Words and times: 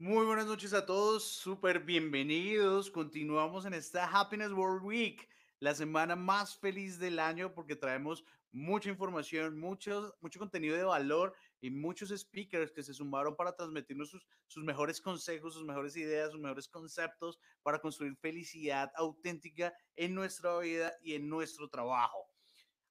Muy 0.00 0.24
buenas 0.24 0.46
noches 0.46 0.72
a 0.72 0.86
todos, 0.86 1.24
súper 1.24 1.80
bienvenidos. 1.80 2.90
Continuamos 2.90 3.66
en 3.66 3.74
esta 3.74 4.06
Happiness 4.06 4.50
World 4.50 4.82
Week, 4.82 5.28
la 5.58 5.74
semana 5.74 6.16
más 6.16 6.56
feliz 6.56 6.98
del 6.98 7.18
año 7.18 7.52
porque 7.52 7.76
traemos 7.76 8.24
mucha 8.50 8.88
información, 8.88 9.60
mucho, 9.60 10.16
mucho 10.22 10.38
contenido 10.38 10.74
de 10.74 10.84
valor 10.84 11.34
y 11.60 11.68
muchos 11.68 12.18
speakers 12.18 12.72
que 12.72 12.82
se 12.82 12.94
sumaron 12.94 13.36
para 13.36 13.54
transmitirnos 13.54 14.08
sus, 14.08 14.26
sus 14.46 14.64
mejores 14.64 15.02
consejos, 15.02 15.52
sus 15.52 15.66
mejores 15.66 15.94
ideas, 15.98 16.30
sus 16.30 16.40
mejores 16.40 16.66
conceptos 16.66 17.38
para 17.62 17.78
construir 17.78 18.16
felicidad 18.16 18.90
auténtica 18.96 19.74
en 19.96 20.14
nuestra 20.14 20.58
vida 20.60 20.94
y 21.02 21.12
en 21.12 21.28
nuestro 21.28 21.68
trabajo. 21.68 22.29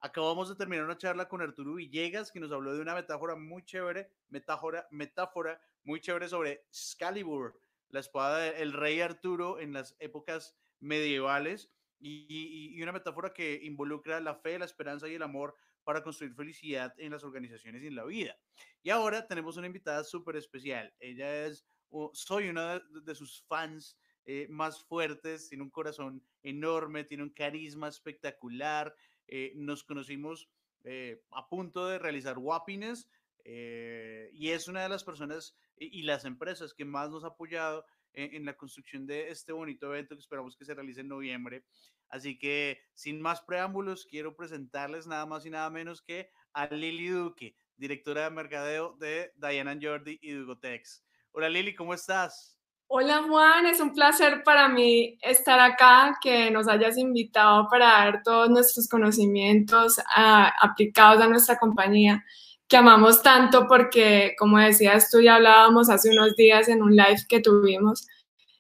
Acabamos 0.02 0.48
de 0.48 0.56
terminar 0.56 0.86
una 0.86 0.98
charla 0.98 1.28
con 1.28 1.42
Arturo 1.42 1.76
Villegas, 1.76 2.32
que 2.32 2.40
nos 2.40 2.52
habló 2.52 2.74
de 2.74 2.82
una 2.82 2.96
metáfora 2.96 3.36
muy 3.36 3.64
chévere, 3.66 4.10
metáfora, 4.30 4.88
metáfora 4.92 5.60
muy 5.84 6.00
chévere 6.00 6.30
sobre 6.30 6.64
Excalibur, 6.70 7.60
la 7.90 8.00
espada 8.00 8.40
del 8.40 8.72
rey 8.72 9.02
Arturo 9.02 9.60
en 9.60 9.74
las 9.74 9.98
épocas 10.00 10.56
medievales, 10.80 11.70
y, 12.00 12.78
y, 12.78 12.82
una 12.82 12.94
metáfora 12.94 13.34
que 13.34 13.60
involucra 13.62 14.22
la 14.22 14.36
fe, 14.36 14.58
la 14.58 14.64
esperanza 14.64 15.10
y 15.10 15.16
el 15.16 15.22
amor 15.22 15.56
para 15.84 16.02
construir 16.02 16.34
felicidad 16.34 16.94
en 16.98 17.12
las 17.12 17.24
organizaciones 17.24 17.84
y 17.84 17.88
en 17.88 17.96
la 17.96 18.06
vida. 18.06 18.38
Y 18.84 18.90
ahora 18.90 19.28
tenemos 19.28 19.58
una 19.58 19.68
invitada 19.68 20.04
súper 20.06 20.38
especial. 20.38 20.94
Ella 21.00 21.46
es, 21.46 21.66
soy 22.14 22.48
una 22.48 22.80
de, 22.80 23.16
sus 23.16 23.44
fans 23.48 23.98
eh, 24.26 24.48
más 24.50 24.82
fuertes, 24.84 25.50
tiene 25.50 25.64
un 25.64 25.72
corazón 25.72 26.24
enorme, 26.44 27.04
tiene 27.04 27.24
un 27.24 27.32
carisma 27.32 27.88
espectacular, 27.90 28.96
eh, 29.32 29.54
nos 29.56 29.84
conocimos 29.84 30.50
eh, 30.84 31.22
a 31.32 31.48
punto 31.48 31.88
de 31.88 32.00
realizar 32.00 32.38
Wappines 32.40 33.08
eh, 33.44 34.32
y 34.34 34.50
es 34.50 34.68
una 34.68 34.82
de 34.82 34.90
las 34.90 35.04
personas 35.04 35.56
y, 35.78 36.02
las 36.02 36.26
empresas 36.26 36.74
que 36.74 36.84
más 36.84 37.10
nos 37.10 37.24
ha 37.24 37.28
apoyado 37.28 37.86
en, 38.14 38.44
la 38.44 38.58
construcción 38.58 39.06
de 39.06 39.30
este 39.30 39.54
bonito 39.54 39.94
evento 39.94 40.16
que 40.16 40.22
esperamos 40.22 40.58
que 40.58 40.66
se 40.66 40.74
realice 40.74 41.02
en 41.02 41.08
noviembre. 41.10 41.64
Así 42.10 42.40
que 42.40 42.82
sin 42.96 43.22
más 43.22 43.42
preámbulos, 43.42 44.08
quiero 44.08 44.36
presentarles 44.36 45.06
nada 45.06 45.26
más 45.26 45.46
y 45.46 45.52
nada 45.52 45.70
menos 45.70 46.02
que 46.02 46.32
a 46.54 46.66
Lili 46.68 47.10
Duque, 47.10 47.56
directora 47.78 48.24
de 48.24 48.32
mercadeo 48.32 48.98
de 49.00 49.32
Diana 49.38 49.78
Jordi 49.80 50.20
y 50.22 50.32
Dugotex. 50.32 51.06
Hola 51.32 51.50
Lili, 51.50 51.76
¿cómo 51.76 51.94
estás? 51.94 52.59
Hola 52.92 53.22
Juan, 53.22 53.68
es 53.68 53.80
un 53.82 53.94
placer 53.94 54.42
para 54.44 54.68
mí 54.68 55.20
estar 55.22 55.60
acá, 55.60 56.18
que 56.20 56.50
nos 56.50 56.68
hayas 56.68 56.98
invitado 56.98 57.68
para 57.70 58.04
ver 58.06 58.24
todos 58.24 58.50
nuestros 58.50 58.88
conocimientos 58.88 60.00
ah, 60.16 60.52
aplicados 60.60 61.22
a 61.22 61.28
nuestra 61.28 61.60
compañía, 61.60 62.26
que 62.68 62.78
amamos 62.78 63.22
tanto 63.22 63.68
porque, 63.68 64.34
como 64.40 64.58
decías 64.58 65.12
tú, 65.12 65.22
ya 65.22 65.36
hablábamos 65.36 65.88
hace 65.92 66.10
unos 66.10 66.36
días 66.36 66.68
en 66.68 66.82
un 66.82 66.96
live 66.96 67.20
que 67.30 67.42
tuvimos, 67.42 68.08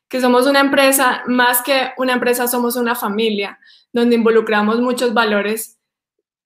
que 0.07 0.21
somos 0.21 0.45
una 0.45 0.59
empresa, 0.59 1.23
más 1.25 1.63
que 1.63 1.93
una 1.97 2.13
empresa, 2.13 2.47
somos 2.47 2.75
una 2.75 2.93
familia, 2.93 3.57
donde 3.91 4.15
involucramos 4.15 4.79
muchos 4.79 5.11
valores 5.11 5.79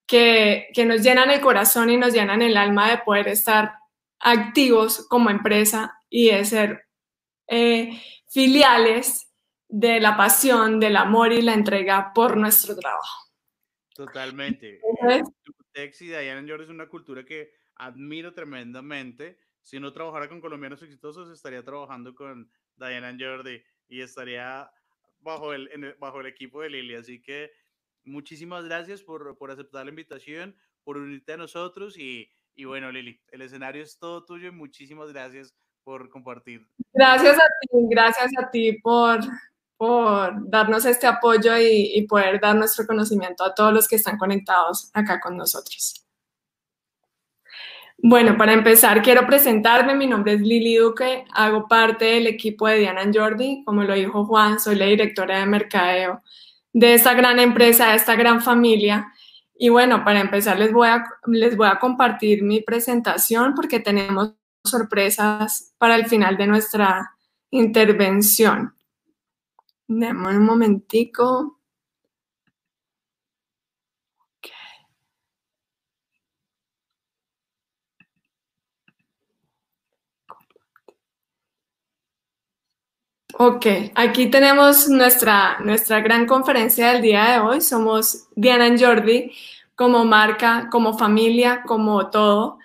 que, 0.07 0.67
que 0.73 0.85
nos 0.85 1.01
llenan 1.01 1.31
el 1.31 1.41
corazón 1.41 1.89
y 1.89 1.97
nos 1.97 2.13
llenan 2.13 2.41
el 2.41 2.55
alma 2.55 2.89
de 2.89 2.99
poder 2.99 3.27
estar 3.27 3.73
activos 4.21 5.05
como 5.09 5.29
empresa 5.29 5.99
y 6.09 6.29
de 6.29 6.45
ser 6.45 6.82
eh, 7.47 8.01
filiales 8.29 9.29
de 9.67 9.99
la 9.99 10.15
pasión, 10.15 10.79
del 10.79 10.97
amor 10.97 11.33
y 11.33 11.41
la 11.41 11.53
entrega 11.53 12.11
por 12.13 12.37
nuestro 12.37 12.75
trabajo. 12.75 13.31
Totalmente. 13.95 14.79
Tex 15.71 16.01
y 16.01 16.07
Diana 16.07 16.45
Jordi 16.47 16.65
es 16.65 16.69
una 16.69 16.87
cultura 16.87 17.25
que 17.25 17.51
admiro 17.75 18.33
tremendamente. 18.33 19.39
Si 19.61 19.79
no 19.79 19.91
trabajara 19.93 20.29
con 20.29 20.41
colombianos 20.41 20.81
exitosos, 20.83 21.31
estaría 21.31 21.63
trabajando 21.63 22.13
con 22.13 22.51
Diana 22.75 23.15
Jordi 23.19 23.63
y 23.87 24.01
estaría 24.01 24.69
bajo 25.19 25.53
el, 25.53 25.95
bajo 25.99 26.21
el 26.21 26.27
equipo 26.27 26.61
de 26.61 26.69
Lili. 26.69 26.95
Así 26.95 27.21
que 27.21 27.51
muchísimas 28.03 28.65
gracias 28.65 29.01
por, 29.01 29.37
por 29.37 29.51
aceptar 29.51 29.85
la 29.85 29.89
invitación, 29.89 30.55
por 30.83 30.97
unirte 30.97 31.33
a 31.33 31.37
nosotros 31.37 31.97
y, 31.97 32.31
y 32.55 32.65
bueno, 32.65 32.91
Lili, 32.91 33.21
el 33.31 33.41
escenario 33.41 33.81
es 33.81 33.97
todo 33.97 34.25
tuyo 34.25 34.49
y 34.49 34.51
muchísimas 34.51 35.11
gracias 35.11 35.55
por 35.83 36.09
compartir. 36.09 36.67
Gracias 36.93 37.35
a 37.35 37.45
ti, 37.61 37.77
gracias 37.89 38.31
a 38.39 38.49
ti 38.49 38.73
por, 38.73 39.19
por 39.77 40.49
darnos 40.49 40.85
este 40.85 41.07
apoyo 41.07 41.57
y, 41.57 41.91
y, 41.95 42.07
poder 42.07 42.39
dar 42.39 42.55
nuestro 42.55 42.85
conocimiento 42.85 43.43
a 43.43 43.53
todos 43.53 43.73
los 43.73 43.87
que 43.87 43.97
están 43.97 44.17
conectados 44.17 44.89
acá 44.93 45.19
con 45.19 45.37
nosotros. 45.37 46.03
Bueno, 47.97 48.37
para 48.37 48.53
empezar, 48.53 49.01
quiero 49.01 49.25
presentarme. 49.25 49.95
Mi 49.95 50.07
nombre 50.07 50.33
es 50.33 50.41
Lili 50.41 50.75
Duque, 50.75 51.25
hago 51.33 51.67
parte 51.67 52.05
del 52.05 52.27
equipo 52.27 52.67
de 52.67 52.79
Diana 52.79 53.09
Jordi. 53.13 53.63
Como 53.63 53.83
lo 53.83 53.93
dijo 53.93 54.25
Juan, 54.25 54.59
soy 54.59 54.75
la 54.75 54.85
directora 54.85 55.39
de 55.39 55.45
mercadeo 55.45 56.21
de 56.73 56.95
esta 56.95 57.13
gran 57.13 57.39
empresa, 57.39 57.89
de 57.89 57.95
esta 57.95 58.15
gran 58.15 58.41
familia. 58.41 59.13
Y 59.55 59.69
bueno, 59.69 60.03
para 60.03 60.19
empezar 60.19 60.59
les 60.59 60.73
voy 60.73 60.89
a, 60.89 61.05
les 61.27 61.55
voy 61.55 61.67
a 61.67 61.79
compartir 61.79 62.43
mi 62.43 62.61
presentación 62.61 63.53
porque 63.55 63.79
tenemos 63.79 64.33
sorpresas 64.63 65.73
para 65.77 65.95
el 65.95 66.07
final 66.07 66.37
de 66.37 66.47
nuestra 66.47 67.15
intervención. 67.51 68.75
Demos 69.87 70.33
un 70.33 70.45
momentico. 70.45 71.59
Ok, 83.35 83.65
aquí 83.95 84.29
tenemos 84.29 84.87
nuestra, 84.89 85.57
nuestra 85.59 86.01
gran 86.01 86.27
conferencia 86.27 86.91
del 86.91 87.01
día 87.01 87.31
de 87.31 87.39
hoy. 87.39 87.61
Somos 87.61 88.27
Diana 88.35 88.67
y 88.67 88.79
Jordi 88.79 89.31
como 89.75 90.05
marca, 90.05 90.69
como 90.71 90.97
familia, 90.97 91.63
como 91.65 92.09
todo. 92.11 92.59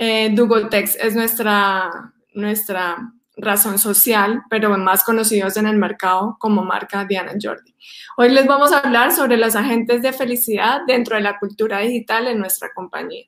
Eh, 0.00 0.30
Dugotex 0.30 0.94
es 0.94 1.16
nuestra, 1.16 1.90
nuestra 2.32 3.12
razón 3.36 3.80
social, 3.80 4.42
pero 4.48 4.70
más 4.78 5.02
conocidos 5.02 5.56
en 5.56 5.66
el 5.66 5.76
mercado 5.76 6.36
como 6.38 6.62
marca 6.62 7.04
Diana 7.04 7.32
Jordi. 7.40 7.74
Hoy 8.16 8.28
les 8.28 8.46
vamos 8.46 8.70
a 8.70 8.78
hablar 8.78 9.10
sobre 9.10 9.36
los 9.36 9.56
agentes 9.56 10.00
de 10.00 10.12
felicidad 10.12 10.82
dentro 10.86 11.16
de 11.16 11.22
la 11.22 11.36
cultura 11.40 11.80
digital 11.80 12.28
en 12.28 12.38
nuestra 12.38 12.68
compañía. 12.72 13.24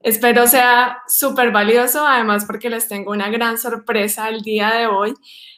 Espero 0.00 0.46
sea 0.46 1.02
súper 1.06 1.52
valioso, 1.52 2.06
además 2.06 2.46
porque 2.46 2.70
les 2.70 2.88
tengo 2.88 3.10
una 3.10 3.28
gran 3.28 3.58
sorpresa 3.58 4.30
el 4.30 4.40
día 4.40 4.70
de 4.70 4.86
hoy. 4.86 5.12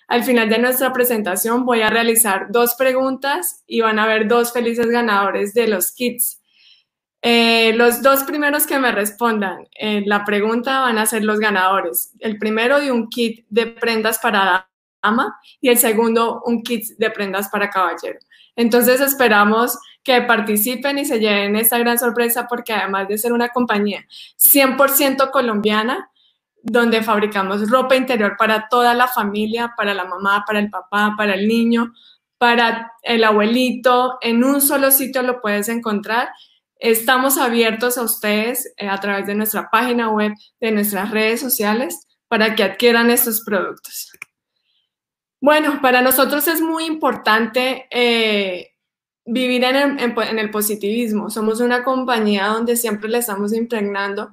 Al 0.08 0.24
final 0.24 0.48
de 0.48 0.58
nuestra 0.58 0.92
presentación 0.92 1.64
voy 1.64 1.82
a 1.82 1.90
realizar 1.90 2.48
dos 2.50 2.74
preguntas 2.74 3.62
y 3.68 3.80
van 3.80 4.00
a 4.00 4.04
haber 4.04 4.26
dos 4.26 4.52
felices 4.52 4.88
ganadores 4.88 5.54
de 5.54 5.68
los 5.68 5.92
kits 5.92 6.41
eh, 7.24 7.72
los 7.74 8.02
dos 8.02 8.24
primeros 8.24 8.66
que 8.66 8.80
me 8.80 8.90
respondan 8.90 9.68
eh, 9.78 10.02
la 10.04 10.24
pregunta 10.24 10.80
van 10.80 10.98
a 10.98 11.06
ser 11.06 11.22
los 11.24 11.38
ganadores. 11.38 12.12
El 12.18 12.36
primero 12.36 12.80
de 12.80 12.90
un 12.90 13.08
kit 13.08 13.46
de 13.48 13.68
prendas 13.68 14.18
para 14.18 14.68
dama 15.00 15.38
y 15.60 15.68
el 15.68 15.78
segundo 15.78 16.42
un 16.44 16.64
kit 16.64 16.84
de 16.98 17.10
prendas 17.10 17.48
para 17.48 17.70
caballero. 17.70 18.18
Entonces 18.56 19.00
esperamos 19.00 19.78
que 20.02 20.20
participen 20.22 20.98
y 20.98 21.04
se 21.04 21.20
lleven 21.20 21.54
esta 21.54 21.78
gran 21.78 21.96
sorpresa 21.96 22.48
porque 22.48 22.72
además 22.72 23.06
de 23.06 23.16
ser 23.18 23.32
una 23.32 23.50
compañía 23.50 24.04
100% 24.36 25.30
colombiana, 25.30 26.10
donde 26.64 27.02
fabricamos 27.02 27.70
ropa 27.70 27.94
interior 27.94 28.34
para 28.36 28.68
toda 28.68 28.94
la 28.94 29.06
familia, 29.06 29.74
para 29.76 29.94
la 29.94 30.04
mamá, 30.04 30.44
para 30.44 30.58
el 30.58 30.70
papá, 30.70 31.14
para 31.16 31.34
el 31.34 31.46
niño, 31.46 31.92
para 32.36 32.92
el 33.02 33.22
abuelito, 33.22 34.18
en 34.20 34.42
un 34.42 34.60
solo 34.60 34.90
sitio 34.90 35.22
lo 35.22 35.40
puedes 35.40 35.68
encontrar 35.68 36.30
Estamos 36.82 37.38
abiertos 37.38 37.96
a 37.96 38.02
ustedes 38.02 38.72
eh, 38.76 38.88
a 38.88 38.98
través 38.98 39.24
de 39.24 39.36
nuestra 39.36 39.70
página 39.70 40.10
web, 40.10 40.32
de 40.60 40.72
nuestras 40.72 41.12
redes 41.12 41.40
sociales, 41.40 42.08
para 42.26 42.56
que 42.56 42.64
adquieran 42.64 43.08
estos 43.08 43.42
productos. 43.42 44.10
Bueno, 45.40 45.78
para 45.80 46.02
nosotros 46.02 46.48
es 46.48 46.60
muy 46.60 46.86
importante 46.86 47.86
eh, 47.88 48.72
vivir 49.24 49.62
en 49.62 50.00
el, 50.00 50.50
positivismo. 50.50 51.30
Somos 51.30 51.60
una 51.60 51.84
compañía 51.84 52.48
donde 52.48 52.74
siempre 52.74 53.08
le 53.08 53.18
estamos 53.18 53.52
impregnando 53.52 54.32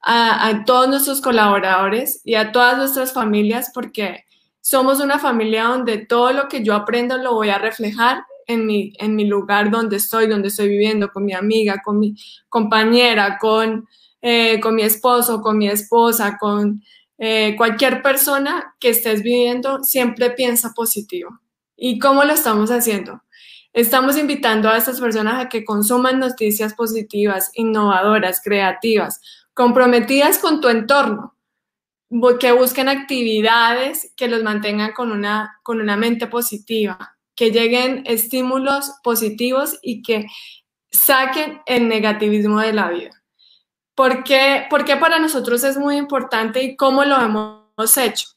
a, 0.00 0.46
a, 0.46 0.64
todos 0.64 0.88
nuestros 0.88 1.20
colaboradores 1.20 2.22
y 2.24 2.34
a 2.34 2.50
todas 2.50 2.78
nuestras 2.78 3.12
familias 3.12 3.72
porque 3.74 4.24
somos 4.62 5.00
una 5.00 5.18
familia 5.18 5.64
donde 5.64 5.98
todo 5.98 6.32
lo 6.32 6.48
que 6.48 6.64
yo 6.64 6.74
aprendo 6.74 7.18
lo 7.18 7.34
voy 7.34 7.50
a 7.50 7.58
reflejar 7.58 8.24
en 8.50 8.66
mi, 8.66 8.92
en 8.98 9.14
mi 9.14 9.24
lugar 9.24 9.70
donde 9.70 9.96
estoy, 9.96 10.26
donde 10.26 10.48
estoy 10.48 10.68
viviendo, 10.68 11.10
con 11.10 11.24
mi 11.24 11.32
amiga, 11.32 11.80
con 11.84 11.98
mi 11.98 12.14
compañera, 12.48 13.38
con, 13.38 13.86
eh, 14.20 14.60
con 14.60 14.74
mi 14.74 14.82
esposo, 14.82 15.40
con 15.40 15.58
mi 15.58 15.68
esposa, 15.68 16.36
con 16.38 16.82
eh, 17.18 17.54
cualquier 17.56 18.02
persona 18.02 18.74
que 18.80 18.90
estés 18.90 19.22
viviendo, 19.22 19.84
siempre 19.84 20.30
piensa 20.30 20.72
positivo. 20.74 21.40
¿Y 21.76 21.98
cómo 21.98 22.24
lo 22.24 22.32
estamos 22.32 22.70
haciendo? 22.70 23.22
Estamos 23.72 24.18
invitando 24.18 24.68
a 24.68 24.76
estas 24.76 25.00
personas 25.00 25.44
a 25.44 25.48
que 25.48 25.64
consuman 25.64 26.18
noticias 26.18 26.74
positivas, 26.74 27.50
innovadoras, 27.54 28.40
creativas, 28.42 29.20
comprometidas 29.54 30.38
con 30.38 30.60
tu 30.60 30.68
entorno. 30.68 31.36
que 32.40 32.52
busquen 32.52 32.88
actividades 32.88 34.12
que 34.16 34.26
los 34.26 34.42
mantengan 34.42 34.92
con 34.92 35.12
una, 35.12 35.60
con 35.62 35.80
una 35.80 35.96
mente 35.96 36.26
positiva, 36.26 37.16
que 37.40 37.50
lleguen 37.50 38.02
estímulos 38.04 38.92
positivos 39.02 39.78
y 39.80 40.02
que 40.02 40.26
saquen 40.90 41.62
el 41.64 41.88
negativismo 41.88 42.60
de 42.60 42.74
la 42.74 42.90
vida. 42.90 43.12
¿Por 43.94 44.24
qué, 44.24 44.68
para 45.00 45.18
nosotros 45.18 45.64
es 45.64 45.78
muy 45.78 45.96
importante 45.96 46.62
y 46.62 46.76
cómo 46.76 47.02
lo 47.02 47.18
hemos 47.18 47.96
hecho? 47.96 48.28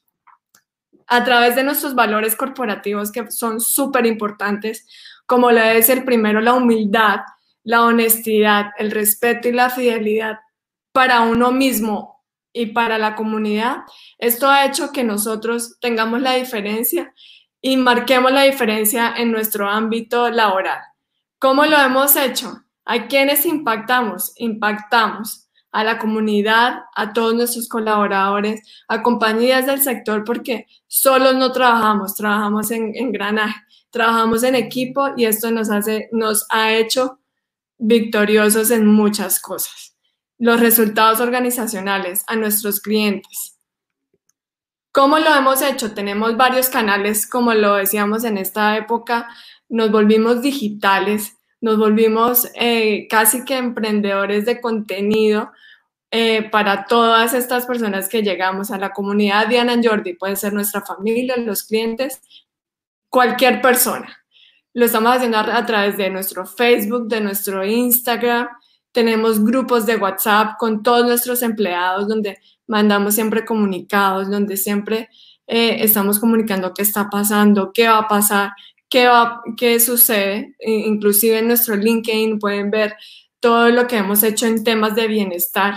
A 1.06 1.22
través 1.26 1.58
de 1.58 1.66
nuestros 1.66 1.96
valores 1.96 2.38
corporativos 2.38 3.12
que 3.12 3.30
son 3.30 3.60
súper 3.60 4.06
importantes, 4.06 4.88
como 5.26 5.52
lo 5.52 5.60
es 5.60 5.90
el 5.90 6.06
primero, 6.06 6.40
la 6.40 6.54
humildad, 6.54 7.20
la 7.66 7.84
honestidad, 7.84 8.68
el 8.78 8.90
respeto 8.90 9.50
y 9.50 9.52
la 9.52 9.70
fidelidad 9.70 10.40
para 10.94 11.20
uno 11.24 11.52
mismo 11.52 12.24
y 12.54 12.68
para 12.68 12.98
la 12.98 13.16
comunidad. 13.16 13.80
Esto 14.18 14.50
ha 14.50 14.66
hecho 14.66 14.94
que 14.94 15.04
nosotros 15.04 15.78
tengamos 15.82 16.22
la 16.22 16.36
diferencia 16.36 17.14
y 17.66 17.78
marquemos 17.78 18.34
la 18.34 18.44
diferencia 18.44 19.16
en 19.16 19.32
nuestro 19.32 19.70
ámbito 19.70 20.30
laboral. 20.30 20.82
¿Cómo 21.40 21.66
lo 21.66 21.78
hemos 21.78 22.18
hecho? 22.18 22.62
¿A 22.84 23.08
quiénes 23.08 23.46
impactamos? 23.46 24.34
Impactamos 24.36 25.50
a 25.72 25.86
la 25.86 25.98
comunidad, 25.98 26.82
a 26.94 27.14
todos 27.14 27.34
nuestros 27.34 27.70
colaboradores, 27.70 28.62
a 28.90 29.02
compañías 29.02 29.66
del 29.66 29.82
sector, 29.82 30.26
porque 30.26 30.68
solos 30.88 31.36
no 31.36 31.54
trabajamos, 31.54 32.16
trabajamos 32.16 32.70
en, 32.70 32.92
en 32.96 33.14
granaje, 33.14 33.62
trabajamos 33.90 34.44
en 34.44 34.56
equipo 34.56 35.12
y 35.16 35.24
esto 35.24 35.50
nos, 35.50 35.72
hace, 35.72 36.10
nos 36.12 36.46
ha 36.50 36.74
hecho 36.74 37.20
victoriosos 37.78 38.72
en 38.72 38.86
muchas 38.86 39.40
cosas. 39.40 39.96
Los 40.38 40.60
resultados 40.60 41.22
organizacionales 41.22 42.26
a 42.28 42.36
nuestros 42.36 42.82
clientes. 42.82 43.58
¿Cómo 44.94 45.18
lo 45.18 45.34
hemos 45.34 45.64
hecho? 45.64 45.96
Tenemos 45.96 46.38
varios 46.38 46.70
canales, 46.70 47.26
como 47.26 47.52
lo 47.56 47.74
decíamos 47.74 48.24
en 48.26 48.38
esta 48.38 48.78
época, 48.78 49.28
nos 49.68 49.90
volvimos 49.90 50.44
digitales, 50.44 51.36
nos 51.62 51.80
volvimos 51.80 52.48
eh, 52.54 53.08
casi 53.10 53.44
que 53.44 53.58
emprendedores 53.58 54.46
de 54.46 54.62
contenido 54.62 55.52
eh, 56.12 56.48
para 56.48 56.86
todas 56.86 57.34
estas 57.34 57.66
personas 57.66 58.08
que 58.08 58.22
llegamos 58.22 58.70
a 58.70 58.78
la 58.78 58.92
comunidad 58.92 59.48
Diana 59.48 59.82
Jordi, 59.84 60.14
puede 60.14 60.36
ser 60.36 60.54
nuestra 60.54 60.82
familia, 60.82 61.38
los 61.38 61.64
clientes, 61.64 62.22
cualquier 63.10 63.64
persona. 63.64 64.24
Lo 64.76 64.86
estamos 64.86 65.16
haciendo 65.16 65.40
a 65.40 65.66
través 65.66 65.98
de 65.98 66.12
nuestro 66.12 66.46
Facebook, 66.46 67.08
de 67.08 67.20
nuestro 67.20 67.66
Instagram. 67.66 68.48
Tenemos 68.94 69.44
grupos 69.44 69.86
de 69.86 69.98
WhatsApp 69.98 70.58
con 70.58 70.84
todos 70.84 71.06
nuestros 71.06 71.42
empleados 71.42 72.08
donde 72.08 72.38
mandamos 72.68 73.16
siempre 73.16 73.44
comunicados, 73.44 74.30
donde 74.30 74.56
siempre 74.56 75.10
eh, 75.48 75.78
estamos 75.80 76.20
comunicando 76.20 76.74
qué 76.74 76.84
está 76.84 77.10
pasando, 77.10 77.72
qué 77.74 77.88
va 77.90 77.98
a 77.98 78.08
pasar, 78.08 78.52
qué, 78.90 79.08
va, 79.08 79.42
qué 79.58 79.80
sucede. 79.80 80.56
Inclusive 80.60 81.40
en 81.40 81.48
nuestro 81.48 81.76
LinkedIn 81.76 82.40
pueden 82.40 82.72
ver 82.72 82.96
todo 83.40 83.70
lo 83.70 83.88
que 83.88 83.98
hemos 83.98 84.24
hecho 84.24 84.46
en 84.46 84.64
temas 84.64 84.96
de 84.96 85.08
bienestar 85.08 85.76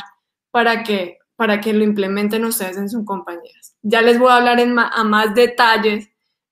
para 0.50 0.84
que, 0.84 1.19
para 1.34 1.60
que 1.60 1.72
lo 1.72 1.82
implementen 1.82 2.44
ustedes 2.44 2.76
en 2.76 2.88
sus 2.88 3.04
compañías. 3.04 3.76
Ya 3.82 4.02
les 4.02 4.19
voy 4.19 4.30
a 4.30 4.36
hablar 4.36 4.60
en 4.60 4.78
a 4.78 5.04
más 5.04 5.34
detalles 5.34 6.08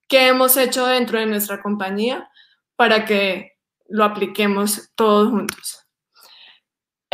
qué 0.08 0.28
hemos 0.28 0.56
hecho 0.56 0.87
dentro 0.87 1.19
de 1.19 1.26
nuestra 1.26 1.62
compañía 1.62 2.28
para 2.76 3.05
que 3.05 3.52
lo 3.88 4.05
apliquemos 4.05 4.90
todos 4.94 5.31
juntos. 5.31 5.83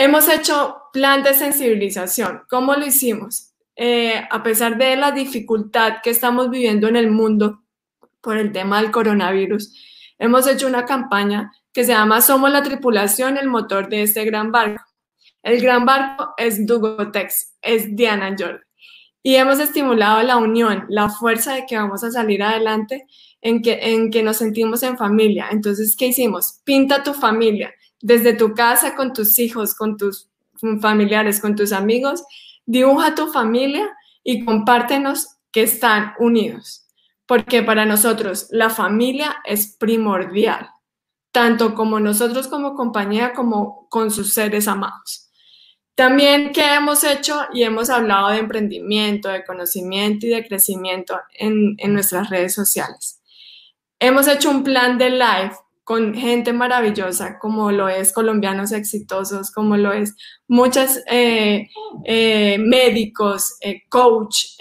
Hemos 0.02 0.30
hecho 0.30 0.84
plan 0.94 1.22
de 1.22 1.34
sensibilización. 1.34 2.44
¿Cómo 2.48 2.74
lo 2.74 2.86
hicimos? 2.86 3.52
Eh, 3.76 4.26
a 4.30 4.42
pesar 4.42 4.78
de 4.78 4.96
la 4.96 5.12
dificultad 5.12 5.98
que 6.02 6.08
estamos 6.08 6.48
viviendo 6.48 6.88
en 6.88 6.96
el 6.96 7.10
mundo 7.10 7.64
por 8.22 8.38
el 8.38 8.50
tema 8.50 8.80
del 8.80 8.92
coronavirus, 8.92 9.74
hemos 10.18 10.46
hecho 10.46 10.68
una 10.68 10.86
campaña 10.86 11.52
que 11.70 11.84
se 11.84 11.92
llama 11.92 12.22
Somos 12.22 12.50
la 12.50 12.62
tripulación, 12.62 13.36
el 13.36 13.48
motor 13.48 13.90
de 13.90 14.00
este 14.00 14.24
gran 14.24 14.50
barco. 14.50 14.82
El 15.42 15.60
gran 15.60 15.84
barco 15.84 16.32
es 16.38 16.66
Dugotex, 16.66 17.58
es 17.60 17.94
Diana 17.94 18.34
Jordan. 18.38 18.64
Y 19.22 19.34
hemos 19.34 19.60
estimulado 19.60 20.22
la 20.22 20.38
unión, 20.38 20.86
la 20.88 21.10
fuerza 21.10 21.52
de 21.56 21.66
que 21.66 21.76
vamos 21.76 22.02
a 22.04 22.10
salir 22.10 22.42
adelante 22.42 23.04
en 23.42 23.60
que, 23.60 23.78
en 23.92 24.10
que 24.10 24.22
nos 24.22 24.38
sentimos 24.38 24.82
en 24.82 24.96
familia. 24.96 25.48
Entonces, 25.50 25.94
¿qué 25.94 26.06
hicimos? 26.06 26.62
Pinta 26.64 27.02
tu 27.02 27.12
familia, 27.12 27.70
desde 28.00 28.32
tu 28.32 28.54
casa, 28.54 28.94
con 28.94 29.12
tus 29.12 29.38
hijos, 29.38 29.74
con 29.74 29.96
tus 29.96 30.28
familiares, 30.80 31.40
con 31.40 31.56
tus 31.56 31.72
amigos, 31.72 32.22
dibuja 32.66 33.14
tu 33.14 33.28
familia 33.28 33.88
y 34.22 34.44
compártenos 34.44 35.38
que 35.50 35.62
están 35.62 36.14
unidos. 36.18 36.86
Porque 37.26 37.62
para 37.62 37.84
nosotros 37.84 38.48
la 38.50 38.70
familia 38.70 39.36
es 39.44 39.76
primordial, 39.76 40.68
tanto 41.30 41.74
como 41.74 42.00
nosotros 42.00 42.48
como 42.48 42.74
compañía, 42.74 43.32
como 43.32 43.88
con 43.88 44.10
sus 44.10 44.34
seres 44.34 44.66
amados. 44.66 45.30
También, 45.94 46.52
¿qué 46.52 46.74
hemos 46.74 47.04
hecho? 47.04 47.38
Y 47.52 47.62
hemos 47.62 47.90
hablado 47.90 48.30
de 48.30 48.38
emprendimiento, 48.38 49.28
de 49.28 49.44
conocimiento 49.44 50.26
y 50.26 50.30
de 50.30 50.46
crecimiento 50.46 51.20
en, 51.38 51.74
en 51.78 51.92
nuestras 51.92 52.30
redes 52.30 52.54
sociales. 52.54 53.20
Hemos 53.98 54.26
hecho 54.26 54.50
un 54.50 54.64
plan 54.64 54.96
de 54.96 55.10
live 55.10 55.52
con 55.90 56.14
gente 56.14 56.52
maravillosa, 56.52 57.36
como 57.40 57.72
lo 57.72 57.88
es 57.88 58.12
colombianos 58.12 58.70
exitosos, 58.70 59.50
como 59.50 59.76
lo 59.76 59.92
es 59.92 60.14
muchos 60.46 61.00
eh, 61.10 61.68
eh, 62.04 62.58
médicos, 62.60 63.56
eh, 63.60 63.82
coach, 63.88 64.56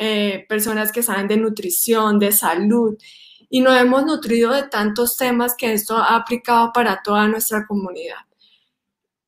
personas 0.47 0.91
que 0.91 1.03
saben 1.03 1.27
de 1.27 1.37
nutrición, 1.37 2.17
de 2.17 2.31
salud. 2.31 2.97
Y 3.47 3.61
nos 3.61 3.79
hemos 3.79 4.05
nutrido 4.05 4.53
de 4.53 4.63
tantos 4.63 5.17
temas 5.17 5.53
que 5.55 5.71
esto 5.71 5.97
ha 5.97 6.15
aplicado 6.15 6.71
para 6.73 6.99
toda 7.03 7.27
nuestra 7.27 7.67
comunidad. 7.67 8.25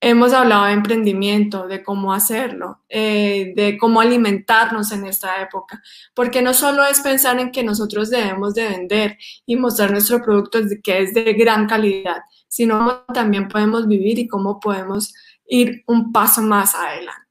Hemos 0.04 0.34
hablado 0.34 0.66
de 0.66 0.72
emprendimiento, 0.74 1.68
de 1.68 1.84
cómo 1.84 2.12
hacerlo, 2.12 2.82
eh, 2.90 3.54
de 3.56 3.78
cómo 3.78 4.02
alimentarnos 4.02 4.92
en 4.92 5.06
esta 5.06 5.40
época, 5.44 5.80
porque 6.16 6.42
no 6.42 6.56
solo 6.56 6.84
es 6.84 7.02
pensar 7.02 7.40
en 7.40 7.52
que 7.52 7.64
nosotros 7.64 8.10
debemos 8.10 8.56
de 8.56 8.68
vender 8.68 9.20
y 9.46 9.56
mostrar 9.58 9.92
nuestro 9.92 10.20
producto 10.24 10.60
que 10.84 11.04
es 11.04 11.14
de 11.14 11.34
gran 11.34 11.68
calidad, 11.68 12.24
sino 12.48 13.04
también 13.14 13.48
podemos 13.48 13.88
vivir 13.88 14.18
y 14.18 14.28
cómo 14.28 14.60
podemos 14.60 15.14
ir 15.48 15.84
un 15.86 16.12
paso 16.12 16.42
más 16.42 16.74
adelante. 16.74 17.22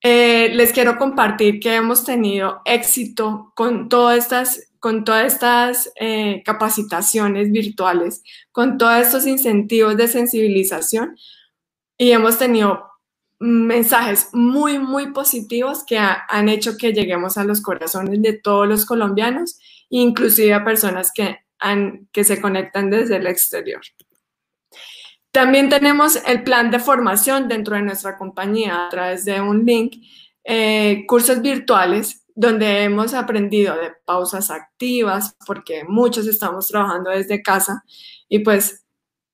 Eh, 0.00 0.50
les 0.54 0.72
quiero 0.72 0.96
compartir 0.96 1.60
que 1.60 1.74
hemos 1.74 2.04
tenido 2.04 2.62
éxito 2.64 3.52
con 3.54 3.90
todas 3.90 4.16
estas 4.16 4.67
con 4.80 5.04
todas 5.04 5.32
estas 5.32 5.92
eh, 5.96 6.42
capacitaciones 6.44 7.50
virtuales, 7.50 8.22
con 8.52 8.78
todos 8.78 8.96
estos 8.98 9.26
incentivos 9.26 9.96
de 9.96 10.08
sensibilización 10.08 11.16
y 11.96 12.12
hemos 12.12 12.38
tenido 12.38 12.84
mensajes 13.40 14.28
muy, 14.32 14.78
muy 14.78 15.12
positivos 15.12 15.84
que 15.84 15.98
han 15.98 16.48
hecho 16.48 16.76
que 16.76 16.92
lleguemos 16.92 17.38
a 17.38 17.44
los 17.44 17.60
corazones 17.60 18.20
de 18.22 18.32
todos 18.32 18.66
los 18.68 18.84
colombianos, 18.84 19.58
inclusive 19.90 20.54
a 20.54 20.64
personas 20.64 21.12
que, 21.12 21.38
que 22.12 22.24
se 22.24 22.40
conectan 22.40 22.90
desde 22.90 23.16
el 23.16 23.26
exterior. 23.26 23.80
También 25.30 25.68
tenemos 25.68 26.16
el 26.26 26.42
plan 26.42 26.70
de 26.70 26.78
formación 26.80 27.48
dentro 27.48 27.76
de 27.76 27.82
nuestra 27.82 28.16
compañía 28.16 28.86
a 28.86 28.88
través 28.88 29.24
de 29.24 29.40
un 29.40 29.64
link, 29.64 29.96
eh, 30.42 31.04
cursos 31.06 31.42
virtuales 31.42 32.24
donde 32.40 32.84
hemos 32.84 33.14
aprendido 33.14 33.74
de 33.74 33.90
pausas 34.04 34.52
activas, 34.52 35.36
porque 35.44 35.82
muchos 35.82 36.28
estamos 36.28 36.68
trabajando 36.68 37.10
desde 37.10 37.42
casa 37.42 37.82
y 38.28 38.38
pues 38.38 38.84